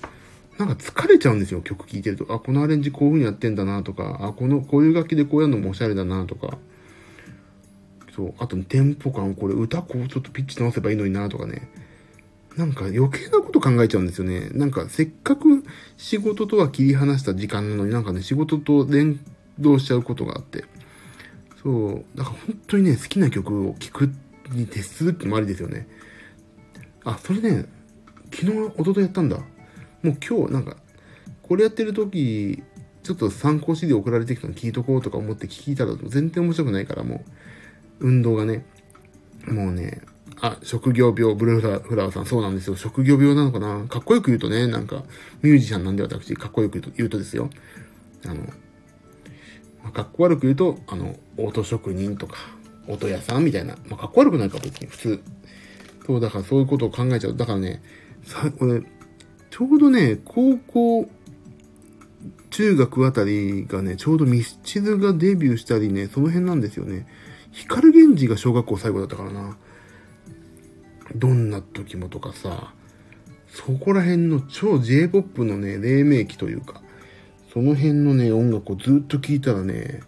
[0.58, 2.32] なんか疲れちゃうんですよ、曲聴いてると。
[2.32, 6.58] あ、このアレンジこういう風にやってんだなとか、あ、この、こういう楽器でこうやるのもおしゃれだなとか。
[8.14, 8.34] そう。
[8.38, 11.68] あと、テンポ感、これ歌こうちょっとピッチ直せばいいのになとかね。
[12.56, 14.48] なんか余計なこと考えちゃうんですよね。
[14.52, 15.64] なんかせっかく
[15.96, 19.18] 仕事とは切り離した時間なのになんかね、仕事と連
[19.58, 20.64] 動しちゃうことがあって。
[21.62, 22.04] そう。
[22.16, 24.10] だから本当にね、好きな曲を聴く
[24.52, 25.88] に徹するってもありですよね。
[27.04, 27.66] あ、それね、
[28.32, 29.38] 昨日、一昨日やったんだ。
[29.38, 30.76] もう今日、なんか、
[31.42, 32.62] これやってる時、
[33.02, 37.24] ちょっと参考資料送られてきたの聞いとこうとか思って聞いたら全然面白くないからも
[38.00, 38.64] う、運動がね、
[39.46, 40.00] もうね、
[40.40, 42.76] あ、職業病、ブルーフラワーさん、そうなんですよ。
[42.76, 43.86] 職業病なのかな？
[43.86, 45.04] かっこよく言うとね、なんか、
[45.42, 47.48] ミュージシャンなんで私、かっこよく言うと言うとですよ。
[48.26, 48.34] あの、
[49.82, 52.36] まあ、かっこ悪く言うと、あの、音職人とか、
[52.88, 53.76] 音屋さんみたいな。
[53.88, 55.22] まあ、かっこ悪くないか、別に、普通。
[56.06, 57.36] そう、だからそういうことを考えちゃう。
[57.36, 57.82] だからね、
[58.24, 58.82] さ、これ、
[59.50, 61.08] ちょうどね、高校、
[62.50, 67.06] 中学あたりがね、ちょうどミスチルがデビューしたりね、その辺なんですよね。
[67.52, 69.56] 光源氏が小学校最後だったからな。
[71.14, 72.72] どんな時もとかさ、
[73.48, 76.82] そこら辺の超 J-POP のね、黎明期というか、
[77.52, 80.00] その辺のね、音楽をずっと聴いたらね、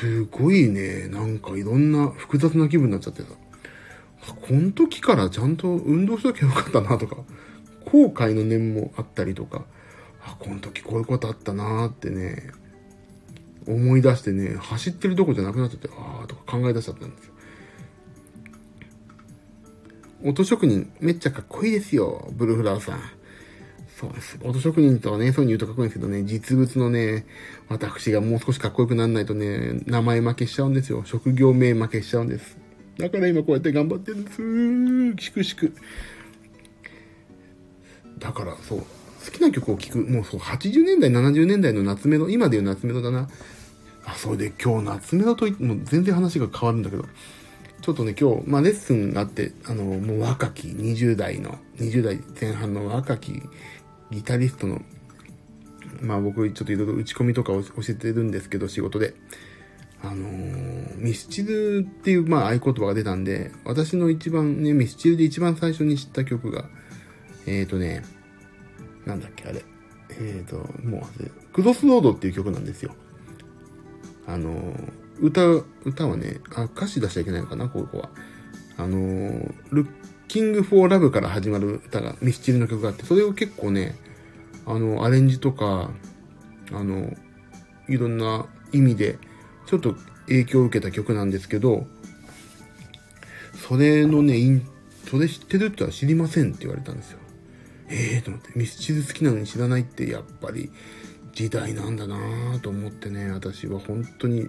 [0.00, 3.28] すごいね、なんかいろんな複雑な気分になっちゃってさ、
[4.34, 7.16] この時からちゃんと運動しときゃよかったなとか、
[7.84, 9.64] 後悔の念もあったりとか、
[10.24, 12.50] あ、この時こういうことあったなーってね、
[13.68, 17.34] 思い出してね、走ってるとこじゃなくなっちゃって、あーとか考え出しちゃったんですよ。
[20.22, 23.00] 音職人、めっちゃかっこいいですよ、ブルーフラワーさん。
[23.98, 24.38] そうです。
[24.42, 27.26] 音職人とはね、そういうに言うとかっこいいんですけどね、実物のね、
[27.68, 31.02] 私がもう少しかっこよくならないとね、名前負けしちゃうんですよ。
[31.06, 32.58] 職業名負けしちゃうんです。
[32.98, 35.24] だから今こうやって頑張ってるんです。
[35.24, 35.72] しくしく。
[38.18, 38.78] だから、そう。
[38.78, 39.98] 好きな曲を聴く。
[39.98, 43.28] もうそう、80年代、70年代の夏メロ、今で言う夏メロだな。
[44.04, 47.04] あ、それで今日夏メロと言っても全然話が変わるんだけど、
[47.86, 53.40] ちょっとね、今日、まあレッスンがあって、あの、もう若き20代の、20代前半の若き
[54.10, 54.82] ギタリストの、
[56.00, 59.14] まあ僕ちょっといろいろ打ち込みとかを教えてるんですけど、仕事で。
[60.02, 66.64] あのー、ミスチルっていう、まあ合言葉が出たんで、私の一番ね、ミスチルで一番最初に知った曲が、
[67.46, 68.02] えっ、ー、とね、
[69.04, 69.64] なんだっけ、あれ。
[70.10, 72.96] えっ、ー、と、もう、クロスロードっていう曲なんですよ。
[74.26, 75.46] あのー、歌、
[75.84, 78.10] 歌はね、あ、歌詞出しちゃいけないのかな、ここは。
[78.76, 79.88] あのー、ルッ
[80.28, 83.96] キングフォーラブから始まる歌が、ミスチルの曲があって、それを結構ね、
[84.66, 85.90] あの、アレンジとか、
[86.72, 87.14] あの、
[87.88, 89.18] いろんな意味で、
[89.66, 91.86] ちょっと影響を受けた曲なんですけど、
[93.68, 94.66] それのね、イン
[95.08, 97.18] それ知ってるっては知りませんって言われたんですよ。
[97.88, 100.72] ええー、と思って、ミスチル好きなのに知らないってやっぱり
[101.32, 104.48] 時代なんだなぁと思ってね、私は本当に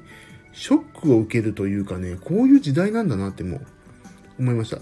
[0.54, 3.66] ショックを受けるというかね、こういう時代なんだなってもう
[4.40, 4.78] 思いました。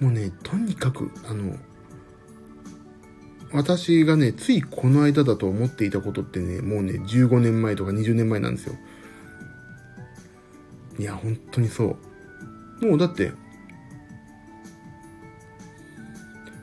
[0.00, 1.56] もうね、とにかく、あの、
[3.52, 8.74] 私がね、ついこの間だと思っていたことってね、もうね、15年前とか20年前なんですよ。
[10.98, 11.96] いや、本当にそ
[12.82, 12.86] う。
[12.86, 13.30] もうだって、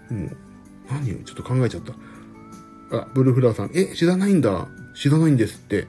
[0.10, 0.38] もう、
[0.90, 1.94] 何よ、ちょっと考えちゃった。
[2.98, 4.68] あ、ブルーフラワーさん、え、知らないんだ。
[4.96, 5.88] 知らないんですって。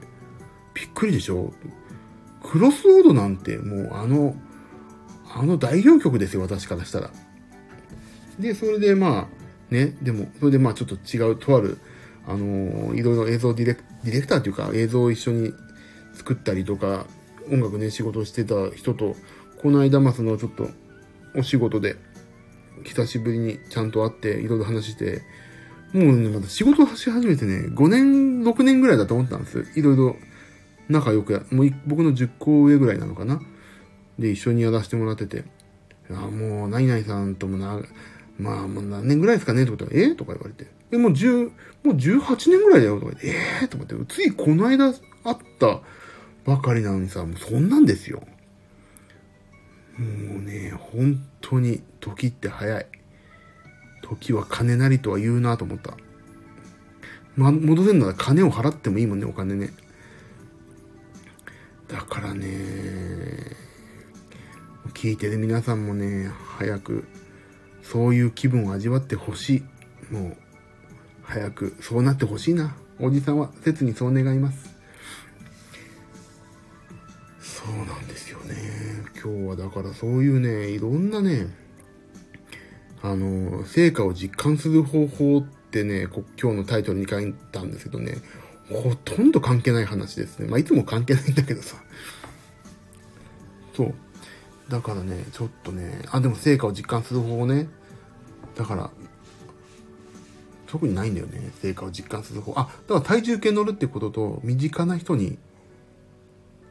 [0.73, 1.53] びっくりでしょ？
[2.49, 4.35] クロスロードなんて、もうあの、
[5.35, 7.11] あの代表曲ですよ、私からしたら。
[8.39, 11.77] で、それでまあ、ね、でも、それでまあちょっと違う、とある、
[12.25, 15.53] あのー、いろいろ映像ディレク、ディレクターっていうか映像を一緒に
[16.13, 17.05] 作ったりとか、
[17.51, 19.15] 音楽ね、仕事をしてた人と、
[19.61, 20.69] この間、まあそのちょっと、
[21.35, 21.97] お仕事で、
[22.83, 25.21] 久しぶりにちゃんと会って、いろいろ話して、
[25.93, 29.65] もうね、まだ仕事をし始めてね、5年、6年ぐらいだと思ったんです。
[29.75, 30.15] いろいろ
[30.89, 33.41] 仲良くや、もう僕の10個上ぐらいなのかな？
[34.19, 35.43] で、一緒にやらせてもらってて、
[36.09, 37.81] あもう、何々さんともな、
[38.39, 39.63] まあ、もう何年ぐらいですかね？
[39.63, 40.71] ってことは、え、とか言われて。
[40.91, 41.51] え、もう10、も
[41.85, 43.27] う18年ぐらいだよとか言って、
[43.61, 43.65] え？
[43.65, 44.93] ー、とか言って、ついこの間会
[45.33, 45.81] った
[46.45, 48.23] ばかりなのにさ、もうそんなんですよ。
[49.97, 52.85] もうね、本当に時って早い。
[54.03, 55.97] 時は金なりとは言うなと思った。
[57.35, 59.71] ま、戻せんなら金を払ってもいいもんね、お金ね。
[61.87, 62.47] だからね、
[64.93, 67.07] 聞いてる皆さんもね、早く、
[67.81, 69.63] そういう気分を味わってほし
[70.09, 70.13] い。
[70.13, 70.37] もう、
[71.23, 72.75] 早く、そうなってほしいな。
[72.99, 74.75] おじさんは、切にそう願います。
[77.39, 78.55] そうなんですよね。
[79.21, 81.47] 今日はだからそういうね、いろんなね、
[83.01, 86.07] あの、成果を実感する方法ってね、
[86.41, 88.17] 今日のタイトルに書いたんですけどね、
[88.69, 90.47] ほとんど関係ない話ですね。
[90.47, 91.77] まあ、いつも関係ないんだけどさ。
[93.75, 93.93] そう。
[94.69, 97.69] だからね、ちょっとね、あ、でも成果を実感する方法ね。
[98.55, 98.91] だから、
[100.65, 101.51] 特にないんだよね。
[101.61, 102.59] 成果を実感する方法。
[102.59, 105.37] あ、だから体重計乗るってことと、身近な人に、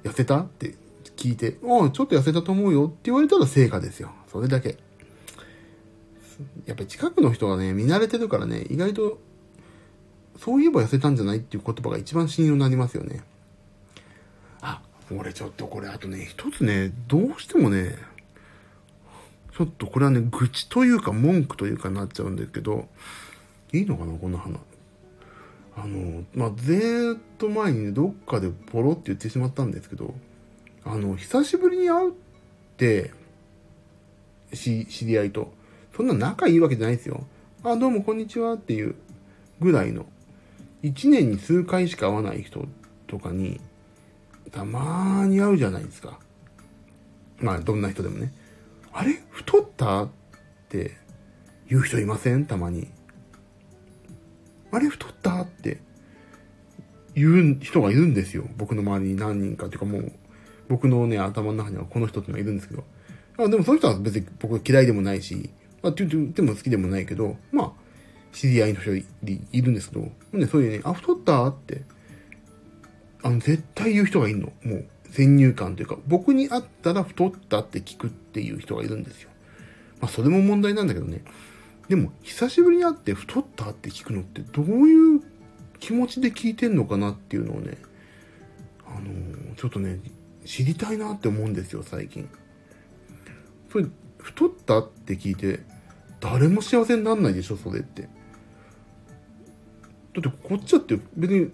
[0.05, 0.41] 痩せた？
[0.41, 0.75] って
[1.17, 4.13] 聞いて、おちょっと痩せたと思うよって言われたら成果ですよ。
[4.31, 4.77] それだけ。
[6.67, 9.19] やっぱり近くの人がね、見慣れてるからね、意外と、
[10.39, 13.23] そういえば痩せたんじゃないっていう言葉が一番信用になりますよね。
[14.61, 17.97] あ、俺ちょっとこれあとね、一つね、どうしてもね、
[19.57, 22.89] ちょっとこれはね、愚痴というか文句というかなっちゃうんですけど、
[23.73, 24.59] いいのかな、この花。
[25.77, 30.15] あの、まあ、ずっと前にね、どっかでポロって言ってしまったんですけど、
[30.85, 32.15] あの、久しぶりに会うっ
[32.77, 33.13] て、
[34.55, 35.53] し、知り合いと。
[35.95, 37.27] そんな仲いいわけじゃないですよ。
[37.63, 38.95] あ、どうもこんにちはっていう
[39.61, 40.07] ぐらいの。
[40.87, 42.65] 一年に数回しか会わない人
[43.09, 43.61] とかに、
[44.53, 46.21] たまーに会うじゃないですか。
[47.39, 48.33] まあ、どんな人でもね。
[48.93, 49.21] あれ？
[49.31, 50.05] 太った？
[50.05, 50.09] っ
[50.69, 50.93] て
[51.69, 52.47] 言う人いません？
[52.47, 52.87] たまに。
[54.71, 54.89] あれ？
[54.89, 55.43] 太った？
[55.43, 55.81] って
[57.17, 58.45] 言う人がいるんですよ。
[58.57, 59.67] 僕の周りに何人か。
[59.67, 60.13] っていうかもう、
[60.69, 62.85] 僕のね、頭の中にはこの人っていうのがいるんですけど。
[63.39, 65.51] あでもその人は別に僕嫌いでもないし、
[65.83, 67.73] まあ、って言っても好きでもないけど、まあ、
[68.37, 69.03] 知り合いの人い
[69.63, 71.47] るんですけど、ね、そういうね、あ、太った？
[71.47, 71.81] って、
[73.23, 74.53] あの、絶対言う人がいるの。
[74.63, 79.31] もう、先入観というか、僕に会ったら太ったって聞くっていう人がいるんですよ。
[80.03, 81.25] まあ、それも問題なんだけどね。
[81.89, 85.23] でも、久しぶりに会って太ったって聞くのってどういう
[85.81, 87.79] 気持ちで聞いてんのかなっていうのをね、
[88.87, 89.99] あのー、ちょっとね、
[90.45, 92.29] 知りたいなって思うんですよ、最近。
[93.73, 93.87] それ、
[94.19, 95.61] 太ったって聞いて、
[96.21, 98.11] 誰も幸せになんないでしょ、それって。
[100.21, 101.51] だってこっちだって別に、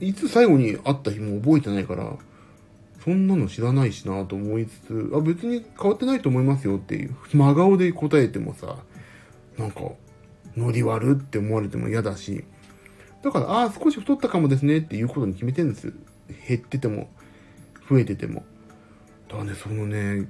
[0.00, 2.16] いつ最後に会った日も覚えてないから、
[3.04, 8.76] そんなの知らないしなと思いつつ、あ、別に変わってないと思いますよっていう、真顔で答えてもさ、
[9.58, 9.82] なんか、
[10.56, 12.44] ノリ悪って思われても嫌だし、
[13.22, 15.92] だから、ああ、少し太ったかもですねっていうことに決めてるんです。
[16.48, 17.08] 減ってても、
[17.88, 18.44] 増えてても。
[19.28, 20.28] だからね、そのね、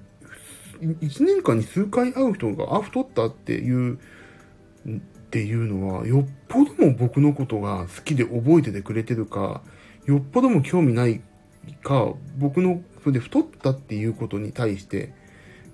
[0.81, 3.99] 1年間に数回会う人が、あ、太ったっていう、
[5.33, 9.63] っていうのは、よっぽども僕のことが好きで覚えててくれてるか、
[10.05, 11.23] よっぽども興味ない
[11.83, 15.15] か、僕の、それで太ったっていうことに対して、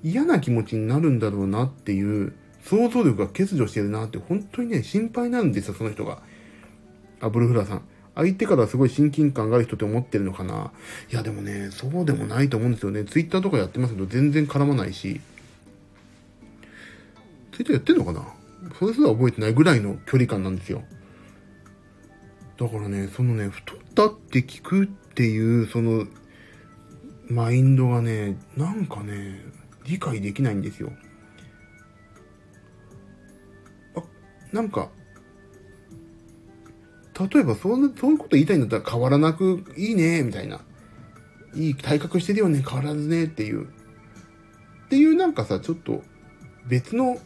[0.04, 6.22] 嫌な気持ちになるんだろうなっていう、想像力が欠如してるなって、本当にね、心配なんですよ、その人が。
[7.20, 7.82] あ、ブルフラーさん。
[8.14, 10.70] 相手からすごい親近感がある人って思ってるのかな？
[11.10, 13.04] いやでもね、そうでもないと思うんですよね。
[13.04, 15.20] ツイッターとかやってますけど全然絡まないし。
[17.52, 18.37] ツイッターやってんのかな？
[18.78, 20.82] それすら覚えてないぐらいの距離感なんですよ。
[22.58, 26.06] だからね、そのね、太ったって聞くっていう、その、
[27.28, 29.40] マインドがね、なんかね、
[29.84, 30.92] 理解できないんですよ。
[33.94, 34.02] あ、
[34.52, 34.90] なんか、
[37.32, 40.60] 例えばそそういうこと言いたいんだったら変わらなくいいね、みたいな。
[41.54, 43.64] いい体格してるよね、変わらずね、っていう。
[43.64, 43.68] っ
[44.88, 46.02] ていうなんかさ、ちょっと
[46.66, 47.18] 別の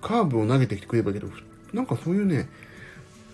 [0.00, 1.32] カーブを投げてきてくればいいけど、
[1.72, 2.48] なんかそういうね、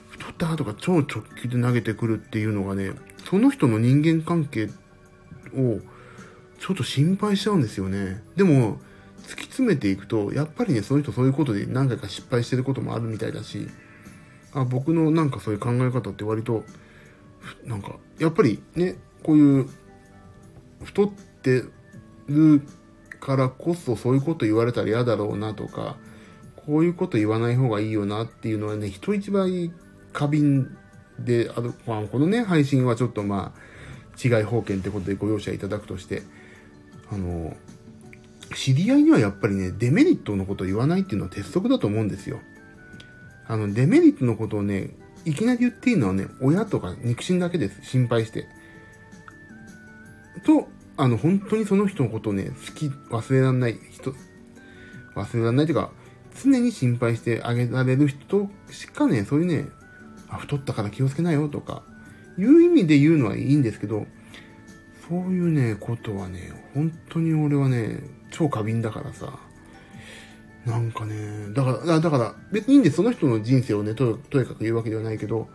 [0.08, 2.92] 太ったとか超直球で投げてくるっていうのがね、
[3.28, 4.68] その人の人間関係
[5.54, 5.80] を
[6.58, 8.22] ちょっと心配しちゃうんですよね。
[8.36, 8.78] でも、
[9.24, 13.68] 突き詰めていくと、やっぱりね、その人そういうことで何回か失敗してることもあるみたいだし、
[14.52, 16.64] あ僕のなんかそういう考え方って割と
[17.64, 19.68] なんかやっぱりねこういう
[20.82, 21.10] 太っ
[21.42, 21.64] て
[22.26, 22.62] る
[23.20, 25.96] からこそそういうこと言われたら嫌だろうなとか
[26.70, 29.72] こういうこと言わない方がいいよなっていうのはね人一倍
[30.12, 30.70] 過敏
[31.18, 36.22] であの、まあ、このね配信はちょっとまあ違い保険ってことでご容赦いただくとして
[37.10, 37.56] あの
[38.54, 42.38] 知り合いにはやっぱりねデメリットのことを言わないっていうのは鉄則だと思うんですよ。
[43.50, 44.90] あの、デメリットのことをね、
[45.24, 47.82] いきなり言っていいのはね、親とか肉親だけです。
[47.82, 48.46] 心配して。
[50.46, 54.14] と、あの、本当にその人のことをね、好き、忘れられない人、
[55.16, 55.90] 忘れられないというか、
[56.42, 59.68] 常に心配してあげられる人しかね、そういうね、
[60.28, 61.82] あ、太ったから気をつけなよとか、
[62.38, 64.06] いう意味で言うのはいいんですけど、
[65.08, 68.00] そういうね、ことはね、本当に俺はね、
[68.30, 69.38] 超過敏だからさ、
[70.64, 75.48] なんかね、だから、だから別にいいんでその人の人生をね、と、とにかく言うわけではないけど、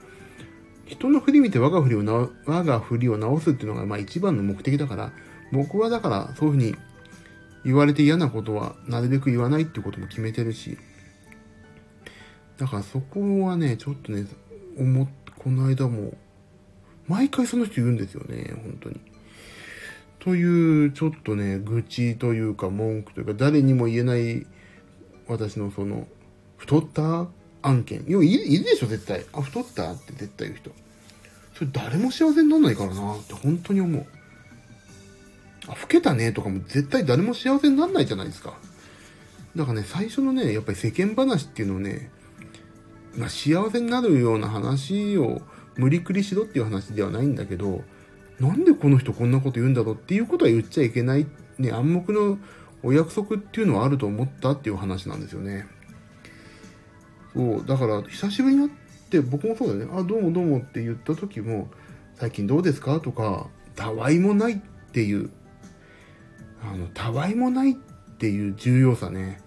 [0.86, 5.14] 人の振り見て我が振りをな、我が振りを直すっていうのがまあ一番の目的だから、
[5.52, 6.76] 僕はだからそういうふうに
[7.66, 10.78] 言われて嫌なことはなるべく言わないってことも決めてるし、
[12.58, 14.26] だからそこはね、ちょっとね、
[14.78, 16.14] 思この間も、
[17.08, 19.02] 毎回その人言うんですよね、本当に。
[20.20, 24.46] という、ちょっとね、愚痴というか文句というか、誰にも言えない
[25.28, 26.08] 私のその、
[26.58, 27.28] 太った
[27.62, 28.06] 案件。
[28.08, 29.26] いや、いるでしょ、絶対。
[29.34, 29.92] あ、太った？
[29.92, 30.72] って絶対言う人。
[31.54, 34.06] それ誰も幸せにならないからなって本当に思う。
[35.68, 38.58] 老けたねとかも絶対誰も幸せにならないじゃないですか。
[39.56, 42.12] だからね、最初のね、やっぱり世間話っていうのをね、
[43.18, 45.42] まあ、幸せになるような話を
[45.78, 47.84] 無理くりしろっていう話ではないんだけど、
[48.40, 51.26] なんでこの人こんなこと言うんだろうっていうことは言っちゃいけない、
[51.58, 52.38] ね、暗黙の
[52.84, 55.68] お約束っていうのはあると思ったっていう話なんですよね。
[57.34, 58.70] そう、だから久しぶりに会っ
[59.10, 59.98] て僕もそうだよね。
[59.98, 61.70] あ、どうもどうもって言った時も、
[62.16, 63.00] 最近どうですか？
[63.00, 64.58] とか、たわいもないっ
[64.92, 65.30] ていう、
[66.72, 67.76] あの、たわいもないっ
[68.18, 69.42] ていう重要さね。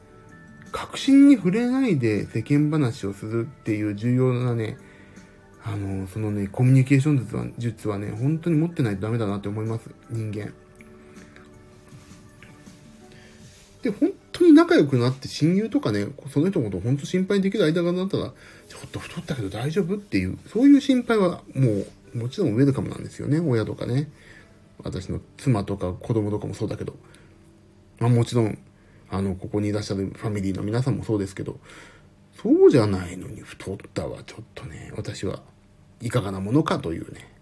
[0.70, 4.76] 確信に触れないで世間話をするっていう重要なね、
[5.64, 10.52] あの、そのね、コミュニケーション術は術はね、本当に持ってないとダメだなって思います、人間。
[13.82, 18.32] で、本当に仲良くなって親友とかね、その人のことを本当心配できる間がなったら、
[18.68, 24.10] ちょっと太ったけど大丈夫っていう、そういう心配はもう、もちろんウェルカムなんですよね、親とかね。
[24.82, 26.94] 私の妻とか子供とかもそうだけど。
[27.98, 28.58] まあもちろん、
[29.10, 31.58] あの、ここにいらっしゃるファミリーの皆さんもそうですけど、
[32.40, 35.42] そうじゃないのに太ったはちょっとね、私は
[36.00, 37.32] いかがなものかというね。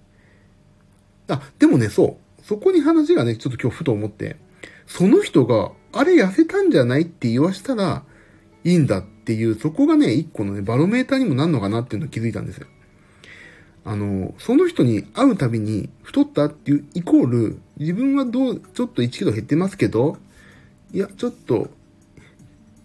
[1.28, 2.42] あ、でもね、そう。
[2.42, 4.36] そこに話がね、ちょっと今日ふと思って、
[4.86, 8.04] その人が、あれ痩せたんじゃないって言わしたら、
[8.64, 12.66] いいんだっていう、そこがね、一個のね、バロメーターにもなんのかなっていうのを気づいたんですよ。
[13.86, 20.16] あの、その人に会うたびに太ったっていうイコール、自分はどう、ちょっと1キロ減ってますけど、
[20.92, 21.70] いや、ちょっと、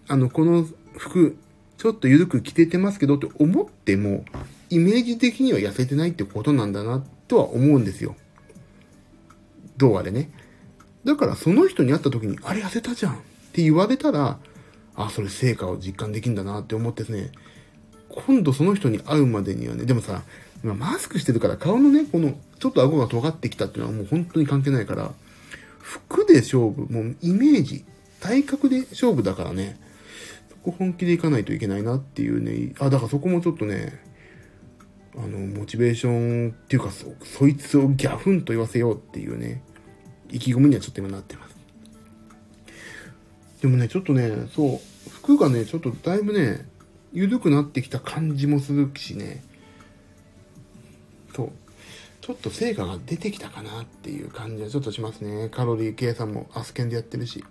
[0.06, 0.64] あの、この
[0.96, 1.36] 服、
[1.76, 4.24] ちょっと緩く着ててますけどって思っても、
[4.70, 8.14] イメージ的には痩せてないってことなんだな、とは思うんですよ。
[9.76, 10.30] どうあれね。
[11.04, 13.16] だからその人に会った時に、あれ痩せたじゃんっ
[13.52, 14.38] て言われたら、
[14.94, 17.32] あ、それ成果を実感できるんだなって思ってですね、
[18.08, 20.22] 今度その人に会うまでにはね、でもさ、
[20.62, 25.12] 今マスクしてるから顔のね、この、ちょっと顎が尖ってきたっていうのはもう本当に関係ないから、
[25.80, 27.84] 服で勝負、もうイメージ、
[28.20, 29.78] 体格で勝負だからね、
[30.50, 34.00] そこ本気でいかないといけないなっていうね、あ、だからそこもちょっとね、
[35.16, 39.62] あの、モチベーションっていうか、そ、そいつをギャフンと言わせようっていうね、
[40.30, 41.56] 意気込みにはちょっと今なってます。
[43.60, 46.66] でもね、ちょっとね、そう、服がね、ちょっとだいぶね、
[47.12, 49.42] 緩くなってきた感じもするしね、
[52.22, 55.48] ちょっと成果が出てきたかなっていう感じはちょっとしますね。
[55.48, 57.44] カロリー計算もアスケンでやってるし、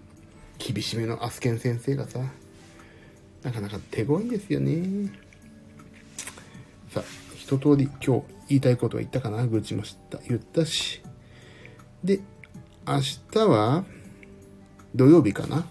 [0.60, 2.20] 厳しめのアスケン先生がさ、
[3.44, 5.12] なかなか手強いんですよね。
[6.90, 7.04] さあ、
[7.36, 9.46] 一通り今日言いたいことは言ったかな？
[9.46, 11.02] 愚痴もした、言ったし。
[12.02, 12.22] で、
[12.88, 13.84] 明日は
[14.96, 15.66] 土曜日かな？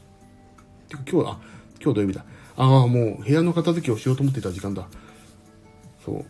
[0.91, 1.41] てか今日、あ、
[1.83, 2.27] 今日土曜日だ。
[2.59, 4.87] ああ、もう部屋の片付けをしようと思ってた時間だ。
[6.05, 6.25] そう。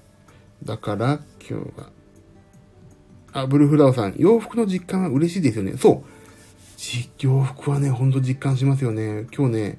[0.63, 1.91] だから今日は。
[3.33, 5.75] あ、ブルーフラワーさん、洋服の実感は嬉しいですよね。
[5.77, 6.21] そう。
[7.19, 9.27] 洋服はね、ほんと実感しますよね。
[9.37, 9.79] 今日ね、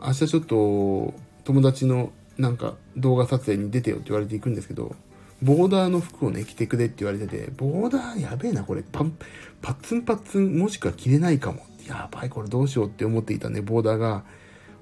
[0.00, 1.14] 明日ちょっと
[1.44, 4.94] 友達のなんか動画撮影に出てよって言われて行くんですけど、
[5.42, 9.16] ボーダーの服をね、着てくれって言われてて、ボーダーやべえな、これ、パン、
[9.60, 11.66] パッツンパッツン、もしくは着れないかも。
[11.88, 14.24] やばい、これどうしようって思っていたね、ボーダーが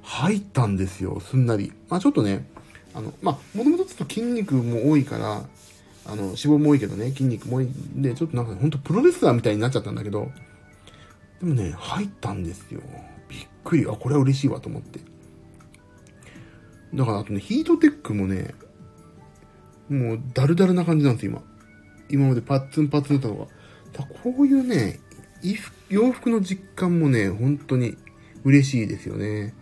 [0.03, 1.73] 入ったんですよ、すんなり。
[1.89, 2.47] まあちょっとね、
[2.95, 5.43] あの、まあ、もともとちょっと筋肉も多いから、
[6.05, 10.31] あの、脂肪も多いけどね、筋肉も多いんで、ちょっとなんか、ほんとプロレスラーみたいになっちゃったんだけど、
[11.41, 12.81] でもね、入ったんですよ。
[13.29, 13.87] びっくり。
[13.89, 15.01] あ、これは嬉しいわと思って。
[16.95, 18.55] だからあとね、ヒートテックもね、
[19.89, 21.43] もうダルダルな感じなんですよ、今。
[22.11, 23.47] 今までパッツンパッツンだったのが。
[23.93, 25.01] だこういうね、
[25.89, 27.97] 洋服の実感もね、本当に
[28.45, 29.55] 嬉しいですよね。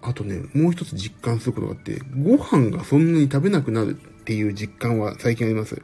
[0.00, 3.98] あとね、もう一つ実感することがあって、ご飯がそんなに食べなくなる
[4.28, 5.80] っていう実感は最近あります。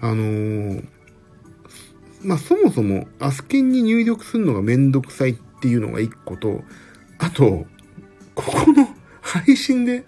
[0.00, 0.84] あのー、
[2.22, 6.62] まあ、そもそも、アスケンに入力するのがめんどくさいっていうのが一個と、
[7.18, 7.66] あと、
[8.36, 8.86] ここの
[9.20, 10.04] 配信で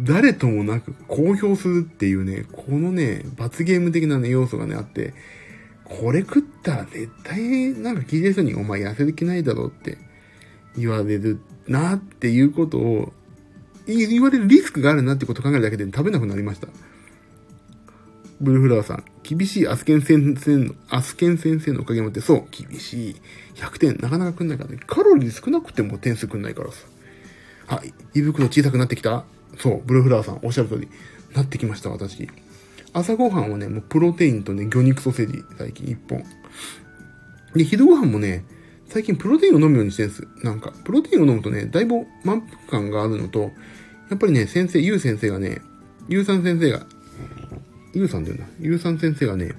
[0.00, 5.14] 誰ともなく公表するっていうね、このね、罰ゲーム的なね、要素がね、あって、
[5.82, 9.98] これ食ったら絶対なんか聞いてる人にお前痩せる気ないだろって
[10.76, 13.12] 言われるなっていうことを
[13.86, 16.68] 言われるリスクがあるなってことを考えるだけで食べなくなりました。
[18.40, 23.16] ブルーフラワーさん、厳しいアスケン先生の、アスケン先生のおかげもって、そう、厳しい。
[23.54, 24.78] 100点、なかなかくんないからね。
[24.86, 26.86] カロリー少なくても点数くんないからさ。
[27.66, 29.24] はい、胃袋小さくなってきた？
[29.58, 30.88] そう、ブルーフラワーさん、おっしゃる通り、
[31.34, 32.28] なってきました、私。
[32.92, 36.24] 朝ごはんはね、もうプロテインとね、魚肉ソーセージ、最近1本。
[37.54, 38.44] で、昼ごはんもね、
[38.88, 40.28] 最近プロテインを飲むようにしてるんです。
[40.42, 43.52] なんか、プロテインを飲むとね、だいぶ満腹感があるのと、
[44.08, 45.60] やっぱりね、先生、ゆう先生がね、
[46.08, 46.86] ゆうさん先生が、
[47.92, 49.52] ゆうさんだよな、ゆうさん先生がね、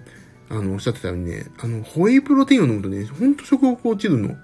[0.50, 4.36] あの、おっしゃってたようにね、あの、ホエイプロテインを飲むとね、ほんと食欲落ちるの。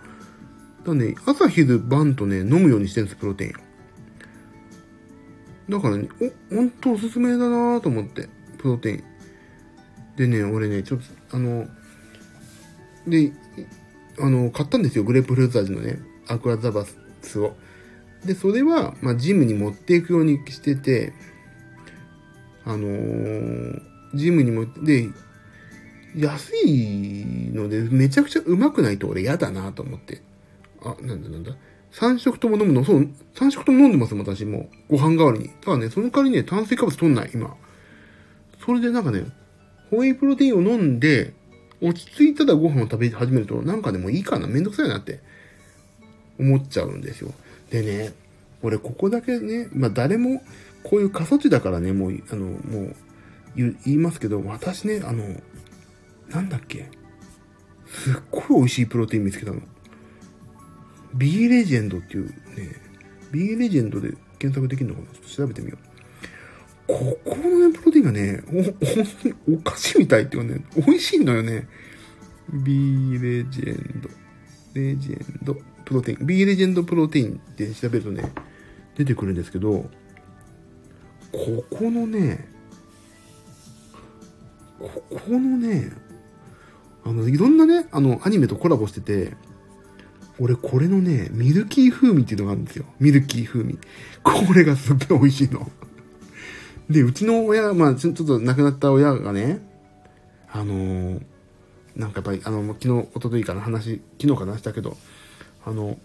[0.85, 3.53] だね、朝昼晩とね、飲むようにしてるんです、プロテイン。
[5.69, 6.09] だからね、
[6.51, 8.27] お、ほんとおすすめだなと思って、
[8.57, 9.03] プロテイン。
[10.17, 11.67] でね、俺ね、ちょっと、あの、
[13.07, 13.31] で、
[14.19, 15.03] あの、買ったんですよ。
[15.03, 16.85] グレープフルーツ味のね、アクアザバ
[17.21, 17.55] スを。
[18.25, 21.13] で、それは、まあ、ジムに持っていくようにしてて、
[22.65, 23.81] あのー、
[24.13, 25.09] ジムにも、で、
[26.15, 30.21] 安いので、めちゃくちゃうまくないと俺嫌だなと思って。
[30.83, 31.55] あ、なんだなんだ。
[31.93, 34.69] 3食とも飲むの、そう、3食とも飲んでます私も。
[34.89, 35.49] ご飯代わりに。
[35.61, 37.55] ただね、その代わりね、炭水化物取んない、今。
[38.65, 39.25] それでなんかね、
[39.89, 41.33] ホエイプロテインを飲んで、
[41.83, 45.19] 落ち着いたらご飯を食べ始めると、なんかでもいいかな、めんどくさいなって
[46.39, 47.33] 思っちゃうんですよ。
[47.69, 48.13] でね、
[48.61, 50.41] 俺ここだけね、まあ誰も、
[50.83, 52.95] こういう過疎地だからね、もう、あの、もう
[53.55, 55.41] 言いますけど、私ね、あの、
[56.29, 56.89] なんだっけ、
[57.87, 59.61] すっごい美味しいプロテイン見つけたの。
[61.13, 62.33] B レジェンドっていうね、
[63.31, 65.07] B レジェンドで検索できるのかな？
[65.07, 65.92] ちょっと調べてみよう。
[66.87, 68.75] ここのね、プロテインがね、お、本
[69.21, 71.67] 当にお菓子みたいっていうね、美味しいのよね。
[72.51, 74.09] B レジェンド。
[74.73, 75.55] レジェンド
[75.85, 76.25] プロテイン。
[76.25, 78.31] B レジェンドプロテインって調べるとね、
[78.95, 79.89] 出てくるんですけど、
[81.31, 82.47] ここのね、
[84.79, 85.91] ここのね、
[87.05, 89.35] あの、いろんなね、あの、アニメとコラボしてて、
[90.39, 92.85] 俺、これのね、ミルキー風味っていうのがあるんですよ。
[92.99, 93.77] ミルキー風味。
[94.23, 95.71] これがすっごい美味しいの。
[96.89, 99.61] で、うちの親、まあ、ちょっと亡くなった親がね、
[100.51, 101.21] あのー、
[101.95, 104.97] なんかやっぱり、あの、昨日、一昨日かな話、昨日かなしたけど、
[105.65, 105.97] あの、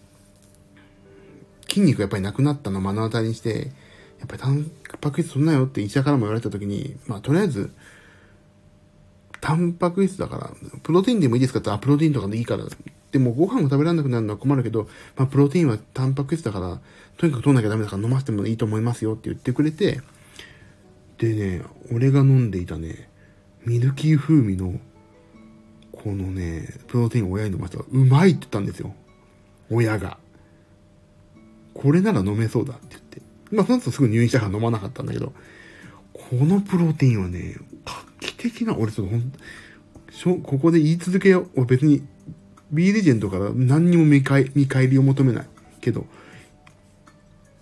[1.68, 3.72] 筋肉やっぱりなくなったのを目の当たりにして、
[4.18, 4.70] やっぱりタン
[5.00, 7.72] パク質取んなよって医者からも言われた時に、まあ、とりあえず、
[9.40, 10.50] タンパク質だから、
[10.82, 12.64] プロテインでもいいですかって、あ、プロテインとかでいいから。
[13.10, 16.80] でもご飯を食べられなくなるのは困るけど、まあ、プロテインはタンパク質だから、
[17.16, 20.00] とにかく取んなきゃダメだから飲ませてもいいと思いますよって言ってくれて、
[21.18, 21.62] でね、
[21.92, 23.08] 俺が飲んでいたね、
[23.64, 24.78] ミルキー風味の、
[25.92, 28.94] このね、プロテインを親に飲ませたら、うまいって言ったんですよ。
[29.70, 30.18] 親が。
[31.74, 33.22] これなら飲めそうだって言って。
[33.50, 35.32] まあ、その後すぐ入院したから飲まなかったんだけど、
[36.12, 39.32] このプロテインはね、画期的な、俺ちょっとほん、
[40.10, 41.50] しょここで言い続けよう。
[41.56, 42.02] 俺別に、
[42.70, 45.46] B レジェンドから何にも見返見返りを求めない。
[45.80, 46.06] けど、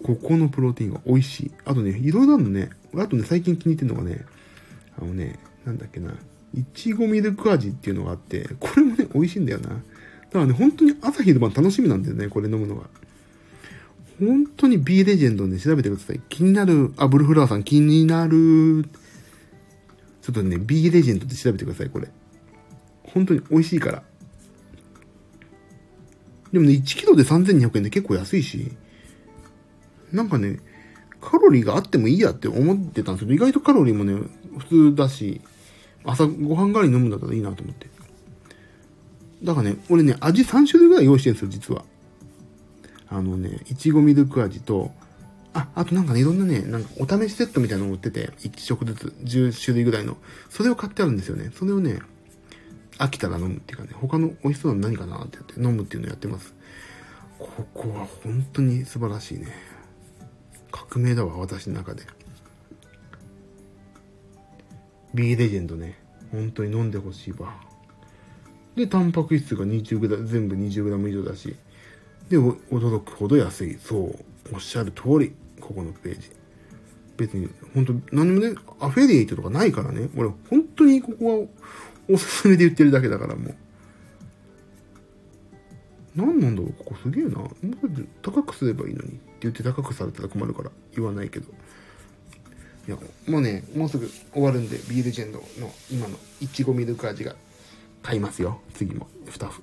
[0.03, 1.51] ここのプロテインは美味しい。
[1.65, 2.71] あとね、いろいろあるのね。
[3.03, 4.25] あとね、最近気に入ってるのがね、
[5.01, 6.11] あのね、なんだっけな、
[6.55, 9.69] いちごミルク味っていうのがあって、これもね、美味しいんだよな。
[9.71, 12.89] だからね、本当に朝昼晩楽しみなんだよね、これ飲むのが。
[14.19, 16.21] 本当に B レジェンドで、ね、調べてください。
[16.29, 18.85] 気になる、あ、ブルフラワーさん気になる。
[20.23, 22.09] ちょっとね、B レジェンドで調べてください、これ。
[23.03, 24.03] 本当に美味しいから。
[26.53, 28.73] でもね、1キロで3200円で結構安いし、
[30.13, 30.61] なんかね、
[31.27, 34.15] カロリーがあってもいいやって思ってたんですけど、意外とカロリーもね、
[34.59, 35.41] 普通だし、
[36.05, 37.89] 朝ご飯代わりに飲むんだったらいいなと思って。
[39.43, 41.85] だからね、俺ね、味3種類ぐらい用意してるんですよ、実は。
[43.09, 44.93] あのね、いちごミルク味と、
[45.53, 50.17] あ、あとなんかね、いろんなね、なんかお試しセットみたいなのを売ってて、1食ずつ、10種類ぐらいの。
[50.49, 51.51] それを買ってあるんですよね。
[51.57, 51.99] それをね、
[52.99, 56.55] 飽きたら飲むっていうかね、他の美味しそうなの何かなって言って飲むっていうのをやってます。
[57.39, 59.76] ここは本当に素晴らしいね。
[60.71, 62.03] 革命だわ、私の中で。
[65.15, 65.99] B レジェンドね、
[66.31, 67.55] 本当に飲んでほしいわ。
[68.75, 71.57] で、タンパク質が 20g、全部 20g 以上だし、
[72.29, 73.79] で、驚くほど安い。
[73.81, 74.15] そう。
[74.53, 75.35] おっしゃる通り。
[75.61, 76.31] ここのページ。
[77.17, 80.11] 別に、本当何もね、アフェリエイトとかないからね。
[80.17, 81.47] 俺、本当にここは
[82.11, 83.55] おすすめで言ってるだけだから、もう。
[86.15, 87.39] 何なんだろうここすげえな。
[87.39, 87.51] もう
[88.23, 91.47] 高くすればいいのに言って高くされたら困るから言わないけど。
[92.89, 97.35] いや、もうね、もうすぐ終わるんで、ビーレジェンドの今のいちごミルク味が
[98.03, 98.61] 買いますよ。
[98.75, 99.63] 次も、2つ。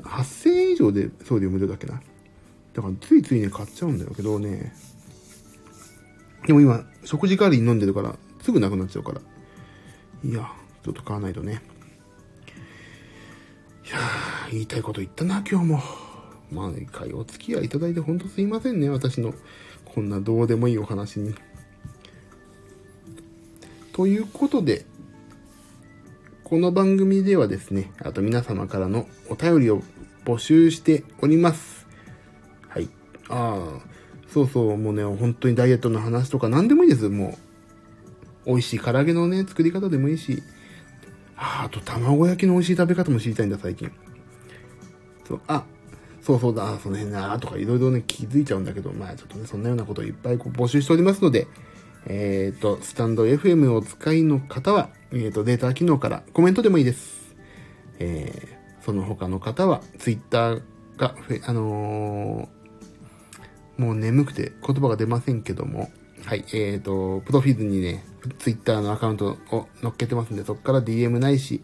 [0.00, 2.00] 8000円以上で送料無料だっけな。
[2.72, 4.74] だからついついね、買っちゃうんだけどね。
[6.46, 9.20] でも今、食事代わりに飲んでるから、すぐなくなっちゃうから。
[10.24, 10.50] いや、
[10.82, 11.62] ちょっと買わないとね。
[13.84, 15.82] いやー、言いたいこと言ったな、今日も。
[16.52, 19.34] まあ、一回お付き合いいただいてほんとすいませんね、私の。
[19.84, 21.34] こんなどうでもいいお話に。
[23.92, 24.86] ということで、
[26.44, 29.82] この番組ではですね、あと皆様からのお便りを
[30.24, 31.86] 募集しております。
[32.68, 32.88] はい。
[33.28, 33.92] ああ、
[34.28, 37.08] そうそう、もうね、本当にダイエットの話とか何でもいいです。
[37.08, 37.38] も
[38.46, 40.42] う、美味しい唐揚げのね、作り方でもいいし、
[41.36, 43.90] ああと卵焼きの美味しい食べ方も知りたいんだ、最近。
[45.26, 45.64] そう、あ、
[46.22, 51.48] そうそうだ、その辺な、とかいろいろね、気づいちゃうんだけど、まあちょっとね、そんなようなことをいっぱいこう募集しておりますので、
[52.06, 57.34] えっ、ー、と、スタンド FM をお使いの方は、えっ、ー、と、データ機能からコメントでもいいです。
[57.98, 60.62] えー、その他の方は、ツイッター
[60.96, 61.16] が、
[61.46, 65.90] あのー、もう眠くて言葉が出ませんけども、
[66.24, 68.04] はい、えっ、ー、と、プロフィールにね、
[68.38, 71.62] ツイッターのアカウントを載っけてますんで、そこから DM ないし、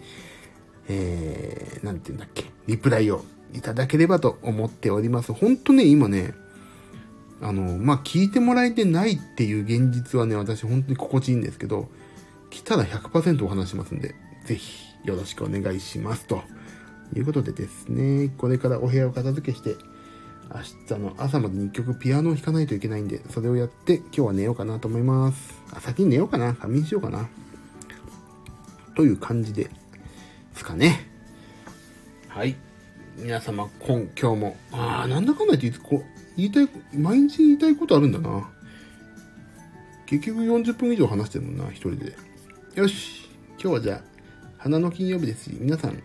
[0.89, 3.25] えー、なんて言うんだっけ、リプライを
[3.55, 5.33] いただければと思っております。
[5.33, 6.35] ほんとね、今ね、
[7.41, 11.89] あの、まあ、聞いてもらえてないっていう現実はね、私本当に心地いいんですけど、
[12.51, 16.43] 来たら100%お話しますんで、ぜひよろしくお願いしますと
[17.15, 19.77] いうことでですね、これからお部屋を片付けして、
[20.53, 25.55] 明日の朝までに曲ピアノを弾かないといけないんで、それをやって今日は寝ようかなと思います。
[25.73, 27.29] あ、先に寝ようかな仮眠しようかな。
[28.97, 29.71] という感じで、で
[30.57, 31.07] すかね。
[32.29, 32.57] はい。
[33.19, 36.05] 皆様、今、今日も、ああ、なんだかんだ言ってこ、
[36.37, 38.49] 言いたい、毎日言いたいことあるんだな。
[40.07, 42.17] 結局40分以上話してるもんな、一人で。
[42.77, 43.29] よし。
[43.61, 44.03] 今日はじゃあ、
[44.57, 46.01] 花の金曜日ですし、皆さん、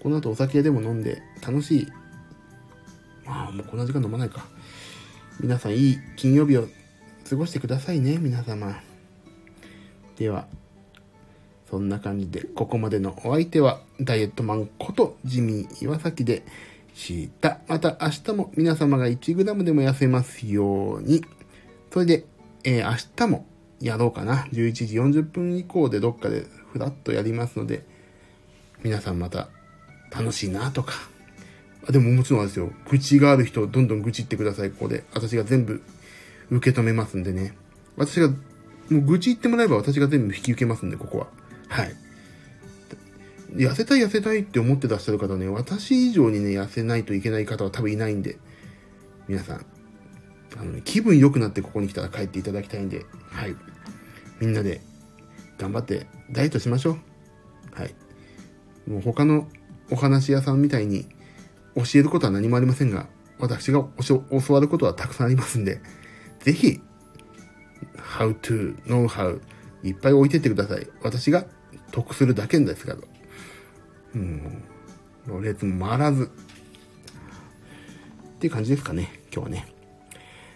[0.00, 1.88] この後お酒でも飲んで、楽しい。
[3.26, 4.46] まあ、もうこんな時間飲まないか。
[5.40, 6.68] 皆さん、いい金曜日を
[7.28, 8.80] 過ごしてくださいね、皆様。
[10.16, 10.46] では、
[11.70, 16.42] そんな感じで、ここまでのお相手は、ダイエットマンことジミー岩崎で
[16.94, 17.60] した。
[17.68, 21.24] また明日も皆様が 1g でも痩せますように。
[21.92, 22.24] それで、
[22.64, 23.46] えー、明日も
[23.80, 24.46] やろうかな。
[24.52, 27.84] 11時40分以降でどっかでふらっとやりますので、
[28.82, 29.48] 皆さんまた
[30.10, 30.94] 楽しいなとか。
[31.86, 32.72] あでももちろんですよ。
[32.90, 35.04] 愚痴がある人、どんどん愚痴ってください、ここで。
[35.12, 35.82] 私が全部
[36.50, 37.54] 受け止めますんでね。
[37.96, 38.34] 私が、も
[38.90, 41.37] う愚痴言ってもらえば私が全部引き受けますんで、ここは。
[41.68, 41.94] はい。
[43.54, 48.38] 痩せたい痩せたいって思ってらっしゃる方ね、私以上にね、痩せないといけない方は多分いないんで、
[49.26, 49.66] 皆さん、
[50.58, 53.56] あの、ね、気分良くなってここに来たら帰っていただきたいんで、はい。
[54.40, 54.80] みんなで
[55.58, 56.98] 頑張ってダイエットしましょう。
[57.80, 57.94] はい。
[58.86, 59.48] もう他の
[59.90, 61.08] お話屋さんみたいに
[61.74, 63.08] 教えることは何もありませんが、
[63.38, 65.80] 私が教わることはたくさんありますんで、
[66.40, 66.80] ぜひ、
[67.96, 69.40] how to, know how
[69.82, 70.86] いっぱい置いてってください。
[71.02, 71.46] 私が
[71.92, 72.98] 得するだけですから。
[74.14, 74.62] うん。
[75.42, 76.24] 列も回らず。
[76.24, 76.28] っ
[78.40, 79.66] ていう感じですかね、今日はね。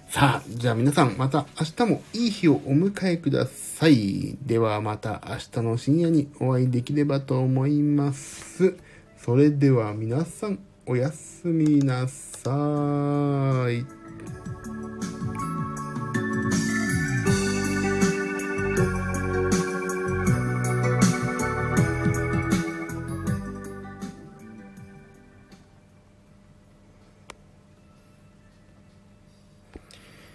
[0.09, 4.37] さあ、じゃあ皆さんまた明日もいい日をお迎えください。
[4.43, 8.77] ではまた明日の深夜にお会いできればと思います。
[9.17, 14.02] それでは皆さんおやすみなさい。